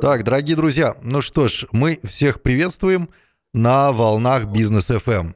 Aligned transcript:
Так, 0.00 0.22
дорогие 0.22 0.54
друзья, 0.54 0.94
ну 1.02 1.20
что 1.20 1.48
ж, 1.48 1.66
мы 1.72 1.98
всех 2.04 2.40
приветствуем 2.40 3.08
на 3.52 3.90
волнах 3.90 4.44
Бизнес 4.44 4.90
FM. 4.90 5.34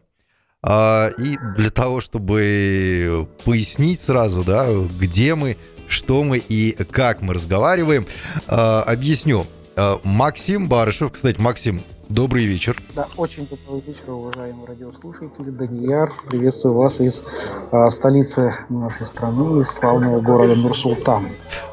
А, 0.62 1.08
и 1.18 1.36
для 1.56 1.70
того, 1.70 2.00
чтобы 2.00 3.28
пояснить 3.44 4.00
сразу, 4.00 4.44
да, 4.44 4.68
где 5.00 5.34
мы, 5.34 5.56
что 5.88 6.22
мы 6.22 6.38
и 6.38 6.74
как 6.84 7.22
мы 7.22 7.34
разговариваем, 7.34 8.06
а, 8.46 8.82
объясню. 8.82 9.46
А, 9.76 10.00
Максим 10.04 10.68
Барышев, 10.68 11.12
кстати, 11.12 11.40
Максим, 11.40 11.80
добрый 12.08 12.44
вечер. 12.44 12.76
Да, 12.94 13.06
очень 13.16 13.46
добрый 13.46 13.82
вечер, 13.86 14.10
уважаемые 14.10 14.66
радиослушатели. 14.66 15.50
Данияр, 15.50 16.12
приветствую 16.28 16.76
вас 16.76 17.00
из 17.00 17.22
а, 17.70 17.88
столицы 17.90 18.54
нашей 18.68 19.06
страны, 19.06 19.62
из 19.62 19.68
славного 19.68 20.20
города 20.20 20.54
Нур-Султан. 20.54 21.28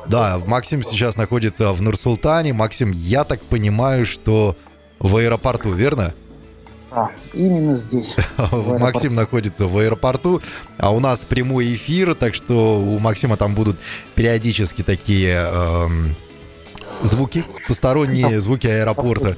Да, 0.07 0.41
Максим 0.45 0.83
сейчас 0.83 1.17
находится 1.17 1.73
в 1.73 1.81
Нур-Султане. 1.81 2.53
Максим, 2.53 2.91
я 2.91 3.25
так 3.25 3.41
понимаю, 3.41 4.05
что 4.05 4.55
в 4.99 5.17
аэропорту, 5.17 5.73
верно? 5.73 6.13
Да, 6.91 7.11
именно 7.33 7.75
здесь. 7.75 8.15
Максим 8.51 9.13
находится 9.13 9.67
в 9.67 9.77
аэропорту, 9.77 10.41
а 10.77 10.91
у 10.91 10.99
нас 10.99 11.19
прямой 11.19 11.73
эфир, 11.73 12.15
так 12.15 12.33
что 12.33 12.79
у 12.79 12.97
Максима 12.97 13.35
там 13.37 13.53
будут 13.55 13.77
периодически 14.15 14.81
такие 14.81 15.33
эм, 15.35 16.15
звуки, 17.01 17.43
посторонние 17.67 18.39
звуки 18.41 18.67
аэропорта. 18.67 19.37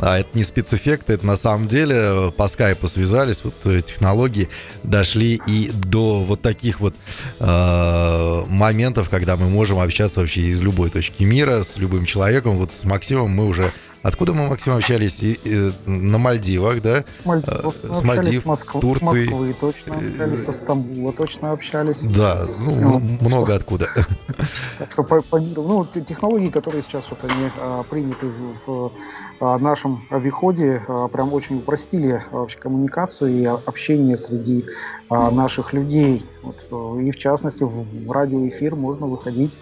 А 0.00 0.18
это 0.18 0.30
не 0.34 0.42
спецэффект, 0.42 1.10
это 1.10 1.26
на 1.26 1.36
самом 1.36 1.68
деле 1.68 1.96
э, 1.96 2.30
по 2.34 2.46
скайпу 2.46 2.88
связались, 2.88 3.44
вот 3.44 3.54
э, 3.64 3.82
технологии 3.82 4.48
дошли 4.82 5.40
и 5.46 5.70
до 5.70 6.20
вот 6.20 6.40
таких 6.40 6.80
вот 6.80 6.94
э, 7.38 8.42
моментов, 8.48 9.10
когда 9.10 9.36
мы 9.36 9.50
можем 9.50 9.78
общаться 9.78 10.20
вообще 10.20 10.42
из 10.42 10.60
любой 10.62 10.88
точки 10.88 11.24
мира 11.24 11.62
с 11.62 11.76
любым 11.76 12.06
человеком. 12.06 12.56
Вот 12.56 12.72
с 12.72 12.84
Максимом 12.84 13.30
мы 13.30 13.46
уже 13.46 13.70
Откуда 14.02 14.32
мы, 14.34 14.48
Максим, 14.48 14.74
общались? 14.74 15.22
И, 15.22 15.38
и, 15.44 15.72
на 15.86 16.18
Мальдивах, 16.18 16.82
да? 16.82 17.04
С 17.10 17.24
Мальдивов. 17.24 17.76
Э, 17.84 17.94
с 17.94 18.02
Мальдив, 18.02 18.42
с, 18.42 18.44
Москвы, 18.44 18.80
с 18.80 18.82
Турции. 18.82 19.26
С 19.26 19.30
Москвы 19.30 19.56
точно 19.60 19.94
общались, 19.96 20.44
со 20.44 20.52
Стамбула 20.52 21.12
точно 21.12 21.52
общались. 21.52 22.02
Да, 22.02 22.46
ну, 22.58 22.74
ну 22.74 22.98
много 23.20 23.46
что, 23.46 23.54
откуда. 23.54 23.88
Так 24.78 24.90
что 24.90 25.04
по, 25.04 25.22
по 25.22 25.36
миру, 25.36 25.62
ну, 25.62 25.84
технологии, 25.84 26.48
которые 26.48 26.82
сейчас 26.82 27.08
вот 27.10 27.20
они 27.22 27.48
а, 27.58 27.84
приняты 27.84 28.26
в, 28.26 28.66
в 28.66 28.92
а, 29.38 29.58
нашем 29.58 30.04
обиходе, 30.10 30.82
а, 30.88 31.06
прям 31.06 31.32
очень 31.32 31.58
упростили 31.58 32.24
вообще 32.32 32.58
коммуникацию 32.58 33.30
и 33.30 33.44
общение 33.44 34.16
среди 34.16 34.64
а, 35.08 35.30
наших 35.30 35.72
людей. 35.72 36.26
Вот, 36.42 37.00
и 37.00 37.10
в 37.12 37.18
частности 37.18 37.62
в, 37.62 38.06
в 38.06 38.10
радиоэфир 38.10 38.74
можно 38.74 39.06
выходить 39.06 39.58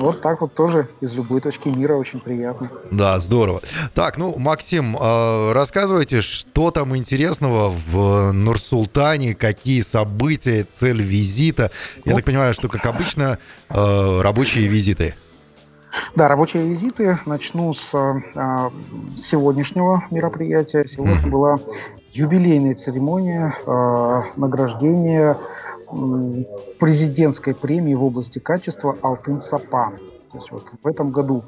вот 0.00 0.22
так 0.22 0.40
вот 0.40 0.54
тоже 0.54 0.88
из 1.00 1.14
любой 1.14 1.40
точки 1.40 1.68
мира 1.68 1.94
очень 1.94 2.20
приятно. 2.20 2.70
Да, 2.90 3.18
здорово. 3.18 3.60
Так, 3.94 4.18
ну, 4.18 4.36
Максим, 4.38 4.96
э, 4.96 5.52
рассказывайте, 5.52 6.20
что 6.20 6.70
там 6.70 6.96
интересного 6.96 7.68
в 7.70 8.32
Нур-Султане, 8.32 9.34
какие 9.34 9.82
события, 9.82 10.66
цель 10.72 11.02
визита. 11.02 11.70
Я 12.04 12.14
так 12.14 12.24
понимаю, 12.24 12.54
что, 12.54 12.68
как 12.68 12.86
обычно, 12.86 13.38
э, 13.68 14.20
рабочие 14.20 14.66
визиты. 14.66 15.14
Да, 16.14 16.28
рабочие 16.28 16.66
визиты. 16.66 17.18
Начну 17.26 17.72
с 17.74 17.90
а, 17.94 18.70
сегодняшнего 19.16 20.04
мероприятия. 20.10 20.84
Сегодня 20.86 21.26
была 21.26 21.58
юбилейная 22.12 22.74
церемония 22.74 23.56
а, 23.66 24.24
награждения 24.36 25.36
президентской 26.78 27.54
премии 27.54 27.94
в 27.94 28.04
области 28.04 28.38
качества 28.38 28.96
Алтын 29.02 29.40
Сапа. 29.40 29.92
То 30.32 30.38
есть 30.38 30.52
вот 30.52 30.70
в 30.80 30.86
этом 30.86 31.10
году, 31.10 31.42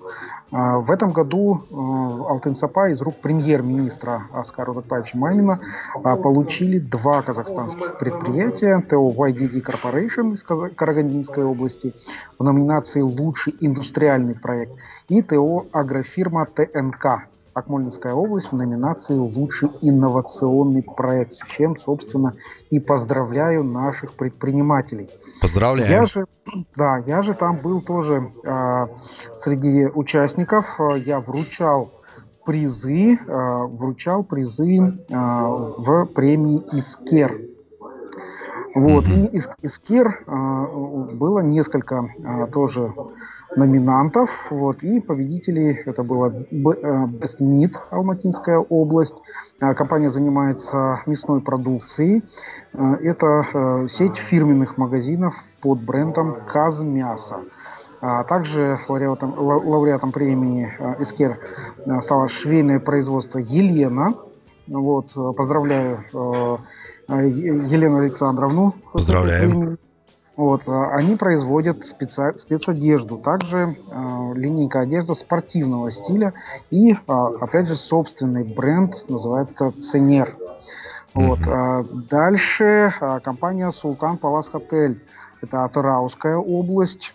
а, 0.51 0.79
в 0.79 0.91
этом 0.91 1.13
году 1.13 1.63
а, 1.71 2.33
Алтын 2.33 2.57
Сапа 2.57 2.91
из 2.91 3.01
рук 3.01 3.15
премьер-министра 3.23 4.25
Аскара 4.33 4.73
Удакпаевича 4.73 5.17
Мамина 5.17 5.61
а, 6.03 6.17
получили 6.17 6.81
два 6.81 7.23
казахстанских 7.23 7.99
предприятия. 7.99 8.85
ТО 8.89 9.13
YDD 9.13 9.63
Corporation 9.63 10.33
из 10.33 10.43
Карагандинской 10.43 11.45
области 11.45 11.95
в 12.37 12.43
номинации 12.43 13.03
«Лучший 13.03 13.55
индустриальный 13.61 14.35
проект» 14.35 14.73
и 15.09 15.23
ТО 15.23 15.67
Агрофирма 15.71 16.47
ТНК 16.47 17.29
Акмолинская 17.55 18.15
область 18.15 18.51
в 18.51 18.57
номинации 18.57 19.17
«Лучший 19.17 19.71
инновационный 19.81 20.83
проект», 20.83 21.33
с 21.33 21.47
чем, 21.47 21.77
собственно, 21.77 22.35
и 22.71 22.81
поздравляю 22.81 23.63
наших 23.65 24.15
предпринимателей. 24.15 25.11
Поздравляю. 25.41 25.91
Я 25.91 26.07
же, 26.07 26.27
да, 26.77 26.99
я 26.99 27.23
же 27.23 27.35
там 27.35 27.59
был 27.59 27.83
тоже 27.83 28.31
э, 28.43 28.87
среди 29.37 29.87
участников. 29.87 30.81
Я 31.05 31.21
вручал 31.21 31.93
призы, 32.45 33.15
э, 33.15 33.67
вручал 33.67 34.25
призы 34.25 34.79
э, 34.79 35.15
в 35.15 36.07
премии 36.07 36.63
«Искер». 36.73 37.52
Вот, 38.75 39.07
и 39.09 39.27
из, 39.27 39.51
из 39.61 39.79
Кир 39.79 40.25
э, 40.27 41.15
было 41.15 41.41
несколько 41.41 42.09
э, 42.19 42.47
тоже 42.53 42.93
номинантов, 43.55 44.47
вот, 44.51 44.83
и 44.83 45.01
победителей, 45.01 45.83
это 45.85 46.03
была 46.03 46.29
Best 46.31 47.41
Meat, 47.41 47.75
Алматинская 47.91 48.59
область, 48.59 49.17
э, 49.61 49.75
компания 49.75 50.09
занимается 50.09 51.01
мясной 51.05 51.43
продукцией, 51.43 52.25
э, 52.73 52.95
это 53.03 53.47
э, 53.53 53.87
сеть 53.89 54.17
фирменных 54.17 54.79
магазинов 54.79 55.35
под 55.61 55.83
брендом 55.83 56.37
Казмясо. 56.47 57.41
А 58.01 58.25
также 58.25 58.81
лауреатом, 58.89 59.35
лауреатом 59.39 60.13
премии 60.13 60.75
э, 60.79 61.03
Искер 61.03 61.39
э, 61.85 62.01
стало 62.01 62.27
швейное 62.27 62.81
производство 62.81 63.39
Елена. 63.39 64.15
Вот, 64.67 65.13
поздравляю 65.37 65.99
э, 65.99 66.03
а, 66.15 66.57
Елену 67.21 67.99
Александровну. 67.99 68.75
Поздравляем. 68.93 69.79
Вот, 70.37 70.63
а, 70.67 70.95
они 70.95 71.17
производят 71.17 71.85
специ... 71.85 72.33
спецодежду, 72.37 73.19
также 73.19 73.77
э, 73.91 74.33
линейка 74.35 74.81
одежды 74.81 75.15
спортивного 75.15 75.91
стиля 75.91 76.33
и, 76.71 76.93
э, 76.93 76.97
опять 77.07 77.69
же, 77.69 77.77
собственный 77.77 78.43
бренд, 78.43 78.95
называется 79.09 79.73
Ценер. 79.79 80.35
Вот, 81.13 81.41
э, 81.47 81.85
дальше 82.11 82.95
компания 83.23 83.71
Султан 83.71 84.17
Палас 84.17 84.49
Хотель, 84.49 85.03
это 85.43 85.65
Атырауская 85.65 86.37
область. 86.37 87.13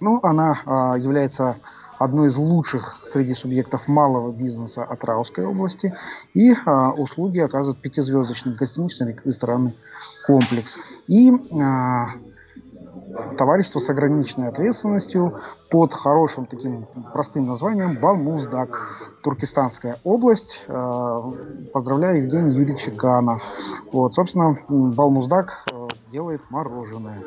Ну, 0.00 0.20
она 0.22 0.94
является 0.98 1.56
одной 1.98 2.28
из 2.28 2.36
лучших 2.36 3.00
среди 3.04 3.34
субъектов 3.34 3.88
малого 3.88 4.32
бизнеса 4.32 4.84
от 4.84 5.04
Раусской 5.04 5.46
области. 5.46 5.94
И 6.34 6.54
а, 6.64 6.92
услуги 6.92 7.38
оказывает 7.38 7.80
пятизвездочный 7.80 8.54
гостиничный 8.54 9.16
ресторанный 9.24 9.76
комплекс. 10.26 10.78
И 11.06 11.32
а, 11.60 12.08
товарищество 13.36 13.80
с 13.80 13.88
ограниченной 13.90 14.48
ответственностью 14.48 15.40
под 15.70 15.92
хорошим 15.92 16.46
таким 16.46 16.86
простым 17.12 17.46
названием 17.46 17.98
Балмуздак, 18.00 19.18
Туркестанская 19.22 19.98
область. 20.04 20.64
А, 20.68 21.32
поздравляю 21.72 22.24
Евгения 22.24 22.54
Юрьевича 22.54 22.90
Кана. 22.90 23.38
Вот, 23.92 24.14
собственно, 24.14 24.58
Балмуздак 24.68 25.64
э, 25.72 25.88
делает 26.10 26.42
мороженое. 26.50 27.18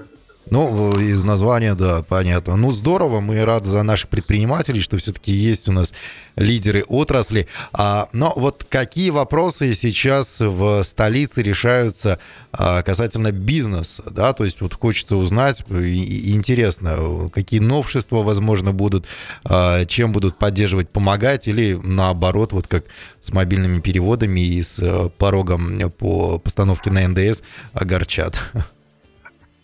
Ну, 0.51 0.91
из 0.99 1.23
названия, 1.23 1.75
да, 1.75 2.01
понятно. 2.01 2.55
Ну, 2.55 2.71
здорово, 2.71 3.19
мы 3.19 3.45
рады 3.45 3.67
за 3.67 3.83
наших 3.83 4.09
предпринимателей, 4.09 4.81
что 4.81 4.97
все-таки 4.97 5.31
есть 5.31 5.69
у 5.69 5.71
нас 5.71 5.93
лидеры 6.35 6.83
отрасли. 6.87 7.47
А, 7.71 8.07
но 8.13 8.33
вот 8.35 8.65
какие 8.67 9.11
вопросы 9.11 9.73
сейчас 9.73 10.37
в 10.39 10.81
столице 10.83 11.43
решаются 11.43 12.19
а, 12.51 12.81
касательно 12.81 13.31
бизнеса, 13.31 14.03
да, 14.09 14.33
то 14.33 14.43
есть 14.43 14.61
вот 14.61 14.73
хочется 14.73 15.17
узнать, 15.17 15.63
и, 15.69 16.33
интересно, 16.33 17.29
какие 17.31 17.59
новшества, 17.59 18.23
возможно, 18.23 18.71
будут, 18.71 19.05
а, 19.43 19.85
чем 19.85 20.11
будут 20.11 20.39
поддерживать, 20.39 20.89
помогать, 20.89 21.47
или 21.47 21.79
наоборот, 21.84 22.53
вот 22.53 22.67
как 22.67 22.85
с 23.22 23.31
мобильными 23.34 23.81
переводами 23.81 24.40
и 24.40 24.63
с 24.63 24.79
э, 24.79 25.09
порогом 25.17 25.91
по 25.91 26.40
постановке 26.40 26.90
на 26.90 27.07
НДС 27.07 27.41
огорчат. 27.73 28.41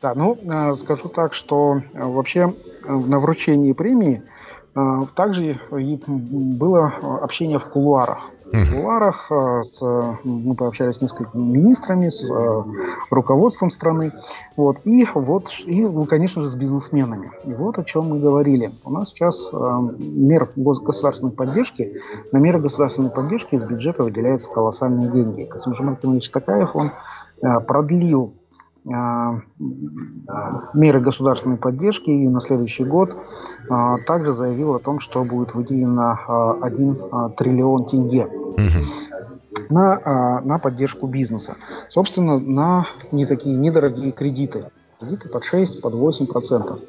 Да, 0.05 0.13
ну, 0.13 0.37
э, 0.39 0.75
скажу 0.75 1.09
так, 1.09 1.33
что 1.33 1.81
э, 1.93 2.05
вообще 2.05 2.53
э, 2.83 2.93
на 2.93 3.17
вручении 3.17 3.73
премии 3.73 4.21
также 5.15 5.57
было 5.71 6.91
общение 7.21 7.59
в 7.59 7.65
кулуарах. 7.65 8.29
В 8.51 8.73
кулуарах 8.73 9.31
с, 9.63 9.81
мы 10.25 10.53
пообщались 10.53 10.95
с 10.95 11.01
несколькими 11.01 11.41
министрами, 11.41 12.09
с 12.09 12.21
руководством 13.09 13.69
страны, 13.69 14.11
вот, 14.57 14.79
и 14.83 15.07
вот, 15.15 15.49
и, 15.65 15.85
ну, 15.85 16.03
конечно 16.03 16.41
же, 16.41 16.49
с 16.49 16.55
бизнесменами. 16.55 17.31
И 17.45 17.53
вот 17.53 17.79
о 17.79 17.85
чем 17.85 18.09
мы 18.09 18.19
говорили. 18.19 18.73
У 18.83 18.91
нас 18.91 19.11
сейчас 19.11 19.49
мер 19.53 20.49
государственной 20.57 21.31
поддержки, 21.31 22.01
на 22.33 22.37
меры 22.39 22.59
государственной 22.59 23.11
поддержки 23.11 23.55
из 23.55 23.63
бюджета 23.63 24.03
выделяются 24.03 24.51
колоссальные 24.51 25.09
деньги. 25.09 25.45
Касым 25.45 25.73
Жомарт 25.73 26.01
Такаев, 26.33 26.75
он 26.75 26.91
продлил 27.65 28.33
меры 30.73 30.99
государственной 31.01 31.57
поддержки 31.57 32.11
и 32.11 32.27
на 32.27 32.39
следующий 32.39 32.83
год 32.83 33.17
а, 33.67 33.97
также 34.05 34.31
заявил 34.31 34.75
о 34.75 34.79
том, 34.79 34.99
что 34.99 35.23
будет 35.23 35.55
выделено 35.55 36.59
1 36.61 37.33
триллион 37.35 37.87
тенге 37.87 38.27
на, 39.69 40.41
на 40.41 40.59
поддержку 40.59 41.07
бизнеса. 41.07 41.55
Собственно, 41.89 42.37
на 42.39 42.85
не 43.11 43.25
такие 43.25 43.57
недорогие 43.57 44.11
кредиты 44.11 44.65
кредиты 44.99 45.29
под 45.29 45.43
6, 45.43 45.81
под 45.81 45.93
8 45.93 46.27
процентов. 46.27 46.79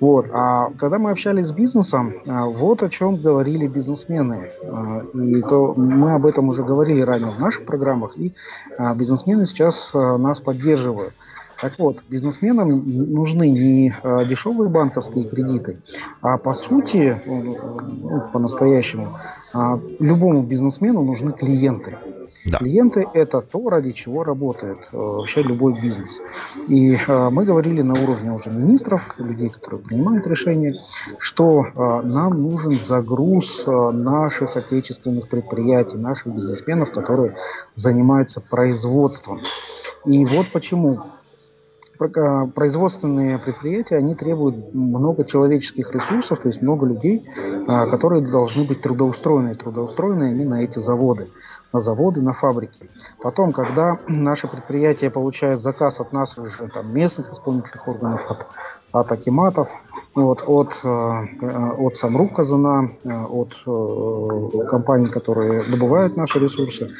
Вот. 0.00 0.26
А 0.32 0.70
когда 0.78 0.98
мы 0.98 1.10
общались 1.10 1.48
с 1.48 1.52
бизнесом, 1.52 2.14
а, 2.26 2.46
вот 2.46 2.82
о 2.82 2.88
чем 2.88 3.16
говорили 3.16 3.66
бизнесмены. 3.66 4.50
А, 4.62 5.04
и 5.14 5.42
то 5.42 5.74
мы 5.76 6.12
об 6.12 6.26
этом 6.26 6.48
уже 6.48 6.64
говорили 6.64 7.00
ранее 7.00 7.30
в 7.30 7.40
наших 7.40 7.64
программах, 7.64 8.16
и 8.18 8.34
а, 8.78 8.94
бизнесмены 8.94 9.46
сейчас 9.46 9.92
нас 9.94 10.40
поддерживают. 10.40 11.14
Так 11.60 11.78
вот, 11.78 12.02
бизнесменам 12.08 12.82
нужны 13.12 13.50
не 13.50 13.94
дешевые 14.28 14.68
банковские 14.68 15.24
кредиты, 15.24 15.78
а 16.20 16.38
по 16.38 16.54
сути, 16.54 17.22
ну, 17.26 18.22
по-настоящему, 18.32 19.18
любому 19.98 20.42
бизнесмену 20.42 21.02
нужны 21.02 21.32
клиенты. 21.32 21.96
Да. 22.44 22.58
Клиенты– 22.58 23.06
это 23.14 23.40
то, 23.40 23.70
ради 23.70 23.92
чего 23.92 24.22
работает 24.22 24.76
э, 24.92 24.96
вообще 24.96 25.42
любой 25.42 25.80
бизнес. 25.80 26.20
И 26.68 26.94
э, 26.94 27.28
мы 27.30 27.46
говорили 27.46 27.80
на 27.80 27.94
уровне 27.94 28.32
уже 28.32 28.50
министров, 28.50 29.14
людей, 29.18 29.48
которые 29.48 29.80
принимают 29.82 30.26
решения, 30.26 30.74
что 31.18 31.64
нам 31.74 32.42
нужен 32.42 32.72
загруз 32.72 33.64
наших 33.66 34.58
отечественных 34.58 35.28
предприятий, 35.28 35.96
наших 35.96 36.34
бизнесменов, 36.34 36.92
которые 36.92 37.34
занимаются 37.74 38.42
производством. 38.42 39.40
И 40.04 40.26
вот 40.26 40.48
почему 40.52 41.00
производственные 41.98 43.38
предприятия, 43.38 43.96
они 43.96 44.14
требуют 44.14 44.74
много 44.74 45.24
человеческих 45.24 45.92
ресурсов, 45.92 46.40
то 46.40 46.48
есть 46.48 46.62
много 46.62 46.86
людей, 46.86 47.28
э, 47.36 47.90
которые 47.90 48.22
должны 48.22 48.64
быть 48.64 48.82
трудоустроены. 48.82 49.54
Трудоустроены 49.54 50.44
на 50.44 50.62
эти 50.62 50.78
заводы 50.78 51.28
на 51.74 51.80
заводы, 51.80 52.22
на 52.22 52.32
фабрики. 52.32 52.88
Потом, 53.20 53.52
когда 53.52 53.98
наше 54.08 54.46
предприятие 54.46 55.10
получает 55.10 55.60
заказ 55.60 56.00
от 56.00 56.12
нас 56.12 56.38
уже 56.38 56.68
там, 56.68 56.94
местных 56.94 57.32
исполнительных 57.32 57.86
органов, 57.86 58.30
от, 58.30 58.46
от 58.92 59.12
акиматов, 59.12 59.68
вот, 60.14 60.44
от, 60.46 60.80
э, 60.84 61.26
от 61.78 61.96
Самрук 61.96 62.36
Казана, 62.36 62.90
э, 63.02 63.24
от 63.24 63.52
э, 63.66 64.66
компаний, 64.68 65.08
которые 65.08 65.60
добывают 65.68 66.16
наши 66.16 66.38
ресурсы. 66.38 66.90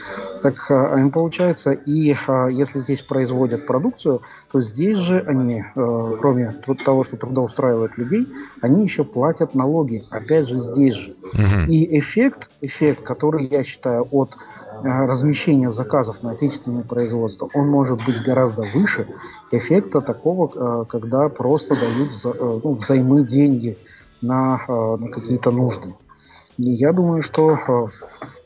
Так 0.42 0.70
им 0.70 1.10
получается, 1.10 1.72
и 1.72 2.16
если 2.50 2.78
здесь 2.78 3.02
производят 3.02 3.66
продукцию, 3.66 4.20
то 4.52 4.60
здесь 4.60 4.98
же 4.98 5.24
они, 5.26 5.64
кроме 5.74 6.54
того, 6.84 7.04
что 7.04 7.16
трудоустраивают 7.16 7.96
людей, 7.96 8.28
они 8.60 8.82
еще 8.82 9.04
платят 9.04 9.54
налоги, 9.54 10.04
опять 10.10 10.48
же 10.48 10.58
здесь 10.58 10.94
же. 10.94 11.12
Угу. 11.32 11.70
И 11.70 11.98
эффект, 11.98 12.50
эффект, 12.60 13.02
который 13.02 13.46
я 13.46 13.62
считаю 13.62 14.06
от 14.10 14.36
размещения 14.82 15.70
заказов 15.70 16.22
на 16.22 16.32
отечественное 16.32 16.82
производство, 16.82 17.48
он 17.54 17.68
может 17.68 18.04
быть 18.04 18.22
гораздо 18.22 18.64
выше 18.74 19.06
эффекта 19.50 20.00
такого, 20.00 20.84
когда 20.84 21.28
просто 21.28 21.74
дают 21.74 22.10
ну, 22.64 22.74
взаимодействие 22.74 23.03
мы 23.04 23.24
деньги 23.24 23.76
на, 24.24 24.60
э, 24.66 24.96
на 24.98 25.08
какие-то 25.08 25.50
нужды. 25.50 25.94
И 26.56 26.70
я 26.70 26.92
думаю, 26.92 27.22
что 27.22 27.52
э, 27.52 27.86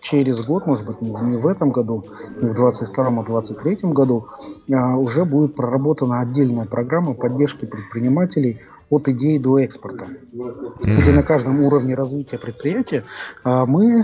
через 0.00 0.44
год, 0.44 0.66
может 0.66 0.86
быть, 0.86 1.00
не 1.00 1.36
в 1.36 1.46
этом 1.46 1.70
году, 1.70 2.04
не 2.40 2.48
в 2.48 2.54
22 2.54 3.06
а 3.06 3.22
23 3.22 3.78
году, 3.82 4.28
э, 4.68 4.74
уже 4.74 5.24
будет 5.24 5.54
проработана 5.54 6.20
отдельная 6.20 6.64
программа 6.64 7.14
поддержки 7.14 7.64
предпринимателей 7.66 8.60
от 8.90 9.06
идеи 9.08 9.36
до 9.36 9.58
экспорта, 9.58 10.06
mm-hmm. 10.32 11.02
где 11.02 11.12
на 11.12 11.22
каждом 11.22 11.60
уровне 11.60 11.94
развития 11.94 12.38
предприятия 12.38 13.04
мы 13.44 14.02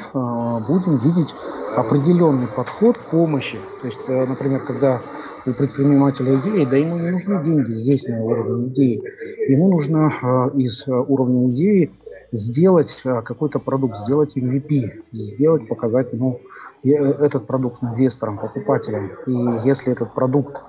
будем 0.69 0.99
видеть 0.99 1.35
определенный 1.75 2.49
подход 2.49 2.99
помощи. 3.11 3.59
То 3.81 3.87
есть, 3.87 4.07
например, 4.07 4.61
когда 4.61 5.01
у 5.47 5.53
предпринимателя 5.53 6.41
идеи, 6.41 6.65
да 6.65 6.77
ему 6.77 6.97
не 6.99 7.11
нужны 7.11 7.43
деньги 7.45 7.71
здесь 7.71 8.07
на 8.09 8.21
уровне 8.23 8.69
идеи. 8.69 9.03
Ему 9.49 9.71
нужно 9.71 10.11
э, 10.11 10.59
из 10.59 10.89
а, 10.89 11.01
уровня 11.01 11.51
идеи 11.51 11.91
сделать 12.31 13.03
э, 13.05 13.23
какой-то 13.23 13.59
продукт, 13.59 13.97
сделать 13.99 14.37
MVP, 14.37 15.03
сделать, 15.13 15.69
показать 15.69 16.13
ему 16.13 16.41
э, 16.83 16.89
этот 16.89 17.47
продукт 17.47 17.83
инвесторам, 17.83 18.39
покупателям. 18.39 19.11
И 19.27 19.67
если 19.67 19.93
этот 19.93 20.15
продукт 20.15 20.63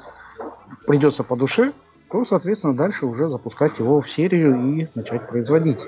придется 0.88 1.24
по 1.24 1.36
душе, 1.36 1.72
то, 2.12 2.24
соответственно, 2.24 2.76
дальше 2.76 3.06
уже 3.06 3.28
запускать 3.28 3.80
его 3.80 4.02
в 4.02 4.10
серию 4.10 4.78
и 4.78 4.88
начать 4.96 5.28
производить. 5.28 5.88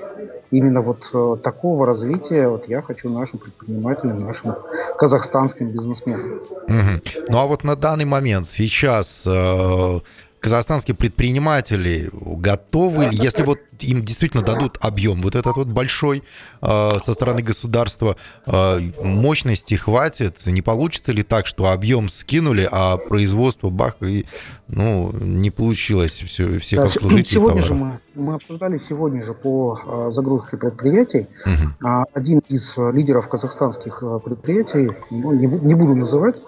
Именно 0.50 0.80
вот 0.80 1.10
э, 1.12 1.36
такого 1.42 1.86
развития 1.86 2.48
вот 2.48 2.68
я 2.68 2.82
хочу 2.82 3.10
нашим 3.10 3.38
предпринимателям, 3.38 4.24
нашим 4.24 4.54
казахстанским 4.98 5.70
бизнесменам. 5.70 6.40
Угу. 6.66 7.24
Ну 7.28 7.38
а 7.38 7.46
вот 7.46 7.64
на 7.64 7.76
данный 7.76 8.06
момент 8.06 8.48
сейчас 8.48 9.26
э, 9.26 10.00
казахстанские 10.40 10.94
предприниматели 10.94 12.10
готовы, 12.12 13.08
если 13.12 13.42
вот 13.42 13.58
им 13.80 14.04
действительно 14.04 14.42
дадут 14.42 14.78
объем 14.80 15.20
вот 15.20 15.34
этот 15.34 15.56
вот 15.56 15.68
большой 15.68 16.22
э, 16.62 16.88
со 17.02 17.12
стороны 17.12 17.42
государства, 17.42 18.16
э, 18.46 18.80
мощности 19.02 19.74
хватит, 19.74 20.46
не 20.46 20.62
получится 20.62 21.12
ли 21.12 21.22
так, 21.22 21.46
что 21.46 21.70
объем 21.70 22.08
скинули, 22.08 22.68
а 22.70 22.96
производство 22.96 23.70
бах 23.70 23.96
и 24.00 24.26
ну 24.68 25.12
не 25.20 25.50
получилось 25.50 26.22
все 26.26 26.58
всех 26.58 26.80
да, 26.80 26.84
обслужить 26.86 27.28
сегодня 27.28 27.62
же 27.62 27.74
мы, 27.74 28.00
мы 28.14 28.34
обсуждали 28.34 28.78
сегодня 28.78 29.22
же 29.22 29.34
по 29.34 29.78
э, 29.78 30.10
загрузке 30.10 30.56
предприятий 30.56 31.26
угу. 31.44 32.04
один 32.12 32.40
из 32.48 32.76
лидеров 32.76 33.28
казахстанских 33.28 34.02
предприятий, 34.24 34.90
ну, 35.10 35.32
не, 35.32 35.46
не 35.46 35.74
буду 35.74 35.94
называть, 35.94 36.40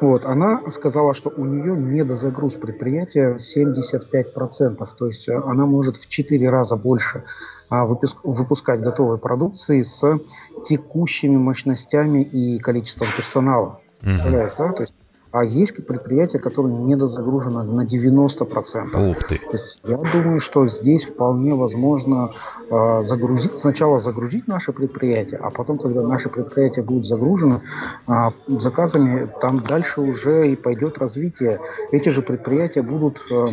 вот 0.00 0.24
она 0.24 0.60
сказала, 0.70 1.14
что 1.14 1.30
у 1.30 1.44
нее 1.44 1.76
недозагруз 1.76 2.54
предприятия 2.54 3.33
75%, 3.36 4.88
то 4.98 5.06
есть 5.06 5.28
она 5.28 5.66
может 5.66 5.96
в 5.96 6.08
4 6.08 6.50
раза 6.50 6.64
раза 6.64 6.76
больше 6.76 7.24
а, 7.68 7.84
выпускать 7.84 8.80
готовой 8.80 9.18
продукции 9.18 9.82
с 9.82 10.18
текущими 10.64 11.36
мощностями 11.36 12.22
и 12.22 12.58
количеством 12.58 13.08
персонала. 13.16 13.80
Представляешь, 14.00 14.52
да? 14.58 14.72
То 14.72 14.82
есть 14.82 14.94
а 15.34 15.42
есть 15.42 15.84
предприятия, 15.84 16.38
которые 16.38 16.76
недозагружены 16.76 17.64
на 17.64 17.84
90%. 17.84 19.10
Ух 19.10 19.24
ты. 19.24 19.38
То 19.38 19.52
есть 19.52 19.80
я 19.82 19.96
думаю, 19.96 20.38
что 20.38 20.64
здесь 20.66 21.06
вполне 21.06 21.54
возможно 21.54 22.30
э, 22.70 23.02
загрузить, 23.02 23.58
сначала 23.58 23.98
загрузить 23.98 24.46
наши 24.46 24.72
предприятия, 24.72 25.38
а 25.38 25.50
потом, 25.50 25.78
когда 25.78 26.06
наши 26.06 26.28
предприятия 26.28 26.82
будут 26.82 27.06
загружены 27.06 27.58
э, 28.06 28.12
заказами, 28.46 29.28
там 29.40 29.58
дальше 29.58 30.02
уже 30.02 30.52
и 30.52 30.54
пойдет 30.54 30.98
развитие. 30.98 31.58
Эти 31.90 32.10
же 32.10 32.22
предприятия 32.22 32.82
будут 32.82 33.24
э, 33.32 33.44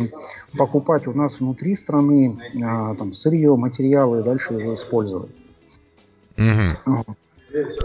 покупать 0.56 1.08
у 1.08 1.12
нас 1.12 1.40
внутри 1.40 1.74
страны 1.74 2.38
э, 2.54 2.94
там, 2.96 3.12
сырье, 3.12 3.56
материалы 3.56 4.20
и 4.20 4.22
дальше 4.22 4.54
его 4.54 4.74
использовать. 4.74 5.32
Угу. 6.38 7.16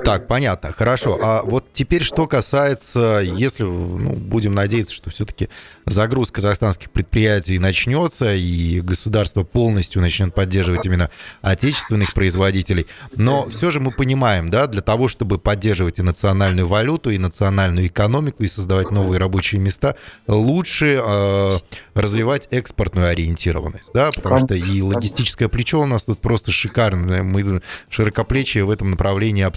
Так, 0.03 0.27
понятно, 0.27 0.71
хорошо. 0.71 1.19
А 1.21 1.43
вот 1.43 1.65
теперь 1.73 2.03
что 2.03 2.27
касается, 2.27 3.21
если, 3.23 3.63
ну, 3.63 4.13
будем 4.13 4.53
надеяться, 4.55 4.93
что 4.93 5.09
все-таки 5.09 5.49
загрузка 5.85 6.35
казахстанских 6.35 6.91
предприятий 6.91 7.59
начнется, 7.59 8.33
и 8.33 8.79
государство 8.81 9.43
полностью 9.43 10.01
начнет 10.01 10.33
поддерживать 10.33 10.85
именно 10.85 11.09
отечественных 11.41 12.13
производителей. 12.13 12.87
Но 13.15 13.49
все 13.49 13.71
же 13.71 13.79
мы 13.79 13.91
понимаем, 13.91 14.49
да, 14.49 14.67
для 14.67 14.81
того, 14.81 15.07
чтобы 15.07 15.37
поддерживать 15.37 15.99
и 15.99 16.01
национальную 16.01 16.67
валюту, 16.67 17.09
и 17.09 17.17
национальную 17.17 17.87
экономику, 17.87 18.43
и 18.43 18.47
создавать 18.47 18.91
новые 18.91 19.19
рабочие 19.19 19.59
места, 19.59 19.95
лучше 20.27 21.01
э, 21.03 21.49
развивать 21.93 22.47
экспортную 22.51 23.09
ориентированность, 23.09 23.89
да, 23.93 24.11
потому 24.15 24.45
что 24.45 24.55
и 24.55 24.81
логистическое 24.81 25.47
плечо 25.49 25.81
у 25.81 25.85
нас 25.85 26.03
тут 26.03 26.19
просто 26.19 26.51
шикарное, 26.51 27.23
мы 27.23 27.61
широкоплечие 27.89 28.63
в 28.63 28.69
этом 28.69 28.91
направлении 28.91 29.43
абсолютно. 29.43 29.56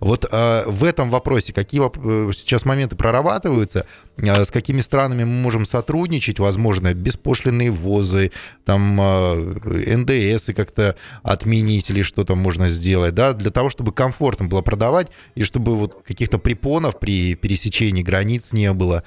Вот 0.00 0.26
э, 0.30 0.62
в 0.66 0.84
этом 0.84 1.10
вопросе 1.10 1.52
какие 1.52 1.80
э, 1.82 2.32
сейчас 2.32 2.64
моменты 2.64 2.96
прорабатываются, 2.96 3.86
э, 4.16 4.44
с 4.44 4.50
какими 4.50 4.80
странами 4.80 5.24
мы 5.24 5.42
можем 5.42 5.64
сотрудничать, 5.64 6.38
возможно, 6.38 6.94
беспошлинные 6.94 7.70
ввозы, 7.70 8.32
там 8.64 9.00
э, 9.00 9.96
НДС 9.96 10.48
и 10.50 10.52
как-то 10.52 10.96
отменить 11.22 11.90
или 11.90 12.02
что 12.02 12.24
там 12.24 12.38
можно 12.38 12.68
сделать, 12.68 13.14
да, 13.14 13.32
для 13.32 13.50
того, 13.50 13.70
чтобы 13.70 13.92
комфортно 13.92 14.46
было 14.46 14.62
продавать 14.62 15.08
и 15.34 15.42
чтобы 15.42 15.76
вот 15.76 16.02
каких-то 16.06 16.38
препонов 16.38 16.98
при 16.98 17.34
пересечении 17.34 18.02
границ 18.02 18.52
не 18.52 18.72
было. 18.72 19.04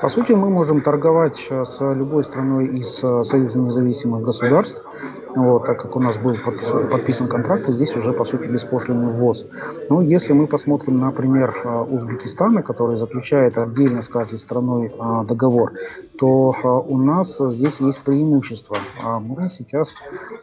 По 0.00 0.08
сути, 0.08 0.32
мы 0.32 0.48
можем 0.48 0.80
торговать 0.80 1.48
с 1.50 1.80
любой 1.80 2.24
страной 2.24 2.66
из 2.78 2.96
Союза 2.96 3.58
независимых 3.58 4.22
государств. 4.22 4.82
Вот, 5.36 5.66
так 5.66 5.82
как 5.82 5.94
у 5.96 6.00
нас 6.00 6.16
был 6.16 6.34
подписан 6.90 7.28
контракт, 7.28 7.68
и 7.68 7.72
здесь 7.72 7.94
уже, 7.94 8.14
по 8.14 8.24
сути, 8.24 8.46
беспошлинный 8.46 9.12
ввоз. 9.12 9.46
Но 9.90 10.00
если 10.00 10.32
мы 10.32 10.46
посмотрим, 10.46 10.98
например, 10.98 11.60
а, 11.62 11.82
Узбекистана, 11.82 12.62
который 12.62 12.96
заключает 12.96 13.58
отдельно 13.58 14.00
с 14.00 14.08
каждой 14.08 14.38
страной 14.38 14.94
а, 14.98 15.24
договор, 15.24 15.74
то 16.18 16.84
у 16.88 16.96
нас 16.96 17.38
здесь 17.38 17.80
есть 17.80 18.00
преимущество. 18.00 18.78
Мы 19.20 19.50
сейчас 19.50 19.94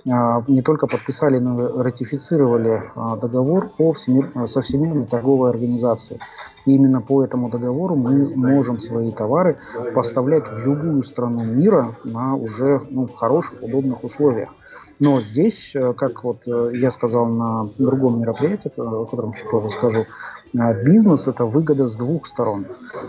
не 0.06 0.62
только 0.62 0.86
подписали, 0.86 1.40
но 1.40 1.68
и 1.68 1.82
ратифицировали 1.82 2.92
договор 3.20 3.70
по 3.76 3.94
всемир... 3.94 4.30
со 4.48 4.62
Всемирной 4.62 5.06
торговой 5.06 5.50
организацией. 5.50 6.20
И 6.66 6.76
именно 6.76 7.02
по 7.02 7.24
этому 7.24 7.50
договору 7.50 7.96
мы 7.96 8.36
можем 8.36 8.80
свои 8.80 9.12
товары 9.12 9.58
поставлять 9.96 10.48
в 10.48 10.60
любую 10.60 11.02
страну 11.04 11.44
мира 11.44 11.96
на 12.04 12.36
уже 12.36 12.82
ну, 12.90 13.08
хороших, 13.08 13.62
удобных 13.62 14.04
условиях. 14.04 14.54
Но 15.00 15.22
здесь, 15.22 15.76
э, 15.76 15.94
как 15.94 16.24
вот 16.24 16.48
э, 16.48 16.72
я 16.76 16.92
сказал 16.92 17.26
на 17.26 17.70
другом 17.78 18.22
мероприятии, 18.22 18.72
о 18.78 19.06
котором 19.06 19.34
чуть 19.34 19.50
позже 19.50 19.70
скажу, 19.70 20.06
э, 20.54 20.84
бизнес– 20.84 21.28
это 21.30 21.46
выгода 21.46 21.88
с 21.88 21.96
двух 21.96 22.28
сторон. 22.28 22.68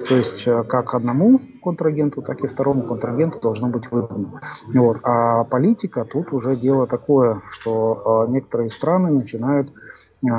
То 0.08 0.16
есть 0.16 0.44
как 0.44 0.94
одному 0.94 1.40
контрагенту, 1.62 2.22
так 2.22 2.42
и 2.42 2.46
второму 2.46 2.82
контрагенту 2.82 3.38
должно 3.40 3.68
быть 3.68 3.90
выгодно. 3.90 4.40
Вот. 4.72 4.98
А 5.04 5.44
политика 5.44 6.04
тут 6.04 6.32
уже 6.32 6.56
дело 6.56 6.86
такое, 6.86 7.42
что 7.50 8.26
некоторые 8.28 8.70
страны 8.70 9.10
начинают 9.10 9.70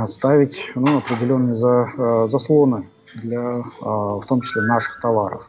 ставить 0.07 0.71
ну, 0.73 0.97
определенные 0.97 1.55
за, 1.55 2.25
заслоны 2.27 2.89
для, 3.13 3.63
в 3.81 4.23
том 4.27 4.41
числе, 4.41 4.63
наших 4.63 4.99
товаров. 4.99 5.47